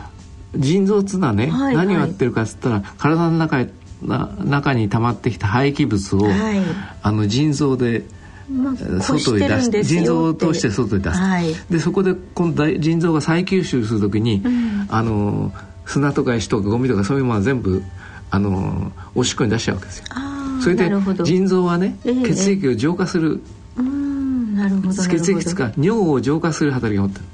[0.56, 3.66] 腎臓っていうのはね、はいはい、何をやってるかっつったら体の中
[4.02, 6.60] な中に溜まってきた廃棄物を、はい、
[7.02, 8.04] あの腎臓で
[8.50, 15.52] まあ、外に出して腎臓を通して外に出す、はい、でそこで今度腎臓が再吸収するときに、うん、あの
[15.86, 17.82] 砂とか石とかゴミとかそういうものは全部
[18.30, 20.06] あのおしっこに出しちゃうわけですよ。
[20.62, 20.90] それで
[21.24, 23.40] 腎臓はね、えー、血液を浄化する、
[23.76, 27.24] えー、なるほど血液つか尿を浄化する働きを持ってる。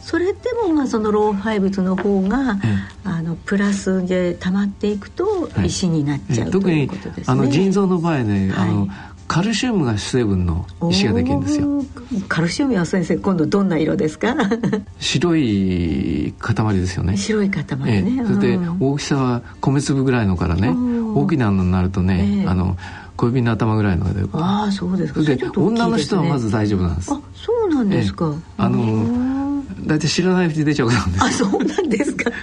[0.00, 2.58] それでもまあその老廃物の方が、
[3.04, 6.90] あのプラスで溜まっていくと石になっちゃう、はい、特に
[7.26, 8.88] あの腎臓の場合ね、はい、あの
[9.26, 11.84] カルシウムが主成分の石ができるんですよ。
[12.28, 14.36] カルシウムは先生今度どんな色ですか？
[15.00, 17.16] 白い塊ですよね。
[17.16, 20.68] 白い塊ね、ええ、それで大きさは米粒ぐらいのからね
[21.14, 22.76] 大きなのになるとね、え、あの
[23.16, 25.22] 小指の頭ぐらいのああそうですか。
[25.22, 27.12] で、ね、女の人はまず大丈夫なんです。
[27.12, 32.30] あそうなんですか、あの大体知らないうちに出ちゃうあそうなんですか。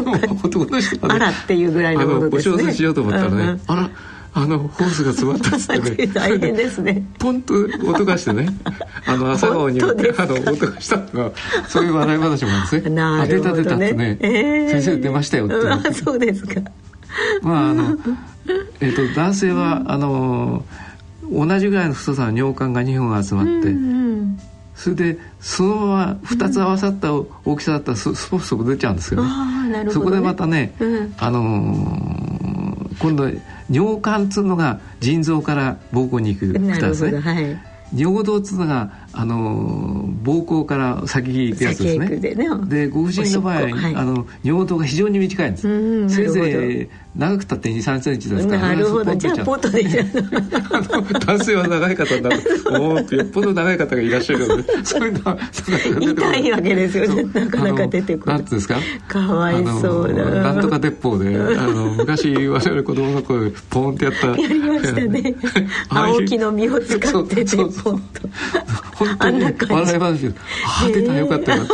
[0.42, 2.54] 男の人は、ね、あらっていうぐらいのものですね。
[2.54, 3.90] お小水しようと思ったらね、うんうん、あら
[4.32, 6.06] あのホースが詰まったっつってね。
[6.14, 7.04] 大変ですね。
[7.18, 7.54] ポンと
[7.86, 8.48] 音がしてね。
[9.06, 9.92] あの朝顔にあの
[10.52, 11.32] 音がしたのが
[11.68, 16.60] そういう笑い話もあるんですね なるほど、ね、出た出たってね、えー、先生出ましたよってあそうですか。
[17.42, 17.98] まああの
[18.80, 20.64] えっ、ー、と男性はあの
[21.32, 24.38] 同じぐらいの太さの尿管が2本集まって、うんうん。
[24.80, 32.49] それでそのまま2つ合わさった大きさだったらスポスポ出ちゃうんですけど,、ねね、そこでまたね、うん、あのー、
[33.00, 33.28] 今度
[33.70, 37.58] 尿管っつうのが腎臓から膀胱に行く蓋ですね、はい、
[37.94, 42.06] 尿道っつうのがあの膀胱から先行くやつですね。
[42.16, 42.46] でね。
[42.66, 46.88] でご婦人の場合、はい、あの尿道が非常に短いんです、せいぜい
[47.18, 49.14] 長くたって2 3センチですからなるほど。
[49.16, 49.88] じゃあポットでいい
[51.26, 52.40] 男性は長い方になる。
[52.70, 55.38] おおよっぽど長い方がいらっしゃるので そういうのは
[56.00, 57.24] 痛いわけですよね。
[57.34, 58.76] なかなか出てくる何ですか？
[59.08, 60.24] かわいそうだ。
[60.24, 64.28] なんとか鉄砲であの昔我々子供の頃ポンってやった。
[64.28, 65.34] やりましたね。
[65.88, 68.00] 青木の実を使って鉄砲と
[69.00, 70.34] 本当に笑い話で
[70.66, 71.64] ああ出たよかったよ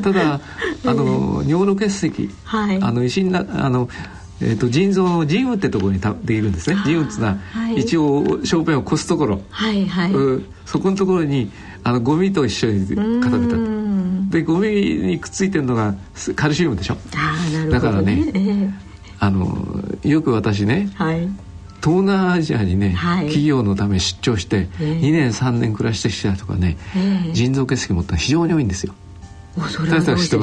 [0.00, 0.12] た。
[0.12, 0.40] だ
[0.86, 3.88] あの尿路結石、はい、あの石になあの
[4.42, 6.76] えーと、腎臓の腎盂ってところにたできるんですね。
[6.86, 10.12] 腎盂っていうのは、はい、一応小便をこすところ、はいはい、
[10.64, 11.50] そこのところに
[11.84, 12.86] あのゴミと一緒に
[13.20, 13.48] 固め
[14.30, 15.94] たでゴミにくっついてるのが
[16.36, 16.96] カルシウムでしょ。
[17.14, 18.72] あなるほど、ね、だからね、えー、
[19.18, 21.28] あのよく私ね、はい、
[21.82, 28.94] 東南アジアにね、はい、企業のため出張して、えー、2年3年暮らしてきたとかね、えー、腎臓結石持った非常に多いんですよ。
[29.68, 30.42] それはどうしてど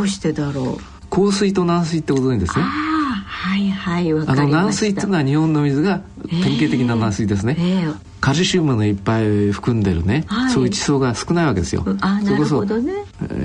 [0.00, 0.96] うしてだろう？
[1.08, 2.64] 硬水と軟水ってことでですね。
[2.64, 7.86] はいはいあの軟水っていうのは日本の水が典型的な軟水ですね、えーえ。
[7.86, 11.84] ー、カルシウムのいっぱい含んでるね、はい、そういう地層が少ないわけですよ。
[12.00, 12.92] あなるほどね。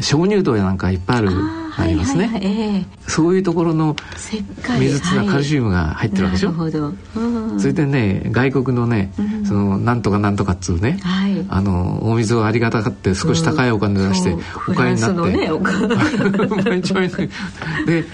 [0.01, 14.33] 鍾乳洞やなんかいっぱいあるありますね、はいはいはいえー、そういうところの水っていうのはカルシウムが入ってるわけでしょ、はいうん、それでね外国のね、うん、そのなんとかなんとかっつうね、はい、あのお水をありがたがって少し高いお金出して、
[14.67, 15.49] お金になって、ね、
[17.85, 18.05] で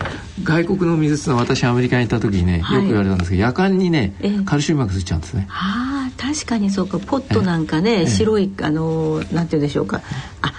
[0.43, 1.27] 外国の水って。
[1.27, 4.13] いうのは私アメリカに行った時にね、よく言われたんですけど夜間にね
[4.45, 5.47] カルシウムがついちゃうんですね。
[5.49, 6.99] ああ確かにそうか。
[6.99, 10.01] ポットなんかね、白いあのなんて言うんでしょうか。
[10.41, 10.53] あ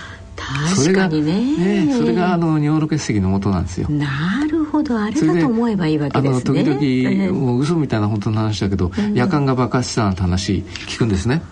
[0.77, 1.85] 確かにね。
[1.87, 3.89] ねそれがあの尿路結石の元なんですよ。
[3.91, 4.99] なるほど。
[4.99, 6.61] あれだと思えばいいわけですね。
[6.61, 11.43] あの時々、もう嘘みたいな本当の話だけど、うん、夜間が爆発したなんて話聞くんですね。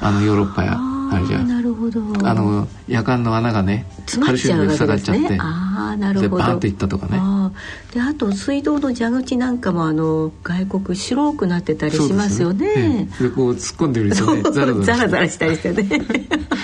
[0.00, 2.00] あのヨーロッパやあれじゃなるほど。
[2.24, 3.86] あの夜間の穴がね
[4.24, 6.36] カルシウムで塞がっちゃってああなるほど。
[6.36, 7.18] バーンといったとかね
[7.92, 12.74] であと水道の蛇口なんかもあの外国白くなってたりしますよね。
[12.74, 15.82] で、ね、こう突っ込んでるとねザラザラザラしたりしてね。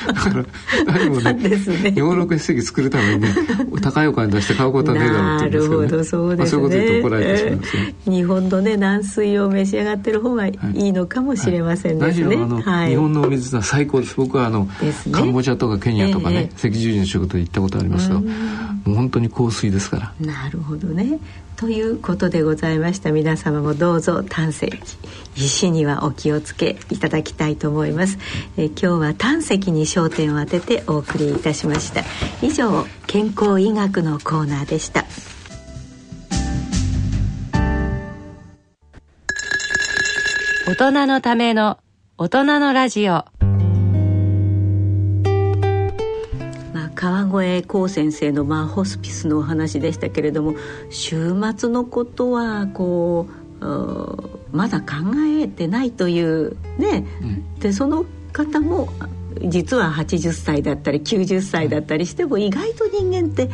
[0.06, 0.44] だから
[0.86, 1.92] 何もね。
[1.94, 3.34] 養老結石作るためにね
[3.80, 12.62] 高いお金出して買うことはねえだろうって言うんですけど、ね、なるほどそうですね、まあ、そういうこと言うと怒られてしまいますね、えー、日本のね軟水を召し上がってる方がいいのかもしれませんね、はい。
[12.62, 14.14] はい、日本のお水は最高です。
[14.16, 14.72] 僕はあの、ね、
[15.12, 18.28] カンボジアとかケニアとかね、えー、赤十字の仕事で行ったことありますけども
[18.88, 20.26] う本当に香水ですから。
[20.26, 21.20] なるほどね
[21.56, 23.12] ということでございました。
[23.12, 24.72] 皆様もどうぞ胆石
[25.36, 28.18] 石にはお気をつけいただきたいと思います、
[28.56, 32.02] え今日は胆石に焦点を当ててお送りいたしました。
[32.42, 35.04] 以上健康医学のコーナーでした。
[40.66, 41.78] 大人のための
[42.16, 43.24] 大人のラジオ。
[46.94, 50.54] 川越光先生の、まあ、ホスピスのお話でしたけれども
[50.90, 53.44] 週末のことはこう
[54.52, 54.86] まだ考
[55.40, 58.88] えてないというね、うん、でその方も
[59.40, 63.50] 実は80歳だったり90歳だったりしても意外と人間って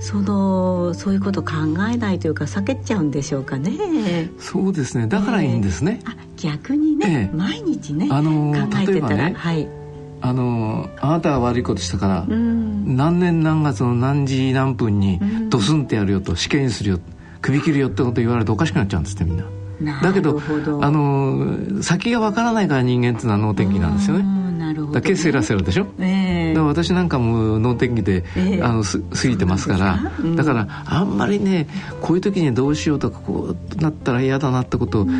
[0.00, 1.52] そのそういうこと考
[1.92, 4.30] えないというか避けちゃうんでしょうかね。
[4.38, 5.06] そうですね。
[5.06, 6.00] だからいいんですね。
[6.04, 9.66] えー、逆にね、えー、毎日ね、あのー、考えてたら、ね、はい
[10.26, 15.20] あのあなたが悪いことしたから、うん、何年何月の何時何分に
[15.50, 17.00] ドスンってやるよと死刑にするよ
[17.42, 19.44] 首切るよってこと言われるとおかしくなっちゃうんですってみんな。
[20.02, 20.40] だけど
[20.80, 24.24] あの先がわからないから人間っていうのは脳天気なんですよね。
[24.58, 31.68] なるほど、ね、ケセラセラでしょ、えー、だから私なんかも脳天気で、えー、あの過ぎてますから、うん、だからあんまりね
[32.00, 35.10] こういう時にどうしようとかこうなったら嫌だなってことを考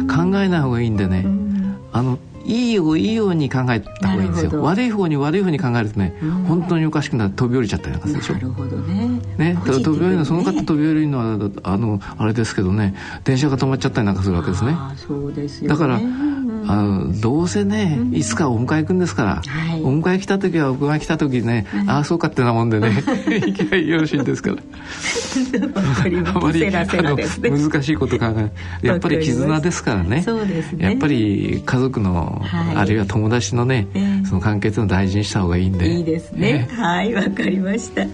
[0.40, 4.62] えない方がいいんでね、うん、あのいいよいいように考えた方がいいんですよ。
[4.62, 8.34] 悪い方に悪い方に考えるとね、うん、本当におかしくなって飛び降りちゃったりなんかするでしょ。
[8.34, 9.20] なるほどね。
[9.38, 14.76] ね飛び降りるのその方飛び降りるのはあのあれですけどね電車が止まっちゃったりなんかするわけですね。
[14.96, 16.00] そうですよ、ね、だから
[16.66, 24.56] あのどうせねいつかお迎え行くんですから、はい、お迎え来た時はお迎え来た時ね、はい、ああそうかってなもんでね 行きゃよろしいんですから。
[25.74, 27.16] あまりあの
[27.58, 30.22] 難しいこと考えやっぱり絆ですからね。
[30.22, 30.84] そうですね。
[30.84, 35.94] やっぱり家族の、はい、あるいは友達のね、えー、その関係というのを大事にした方がいいんで。
[35.94, 38.06] いいですね、えー、はいわかりました、え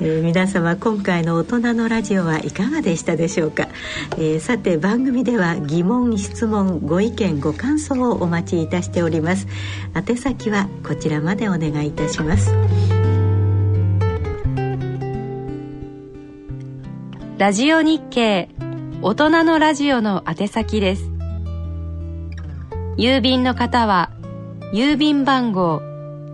[0.00, 3.68] ー、皆様今回の大人のラジオはいかがでしたでしょうか、
[4.12, 9.46] えー、さて番組では疑問質問ご意見ご感想をお待ちいたしております。
[9.94, 12.52] 宛先はこちらまでお願いいたします。
[17.38, 18.48] ラジオ日経
[19.02, 21.10] 大人のラジオの宛先です。
[22.96, 24.10] 郵便の方は
[24.72, 25.82] 郵便番号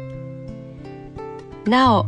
[1.65, 2.05] なお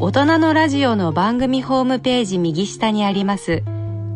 [0.00, 3.62] 大人のラジオの番組ホームページ右下にあります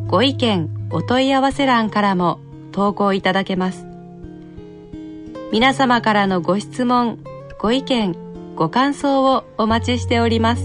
[0.08, 2.40] ご意見お問い合わせ欄からも
[2.72, 3.87] 投稿いただけます。
[5.50, 7.18] 皆様からのご質問
[7.58, 8.14] ご意見
[8.54, 10.64] ご感想をお待ちしております。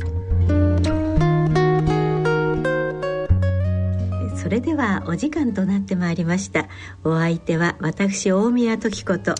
[4.35, 6.67] それではお時間となってまいりました。
[7.05, 9.35] お相手は私大宮時子と。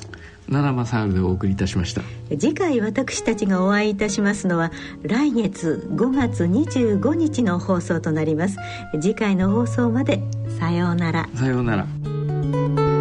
[0.50, 2.02] 奈良正治でお送りいたしました。
[2.30, 4.72] 次回私たちがお会いいたしますのは
[5.02, 8.58] 来月5月25日の放送となります。
[8.94, 10.22] 次回の放送まで
[10.58, 11.28] さようなら。
[11.36, 12.93] さようなら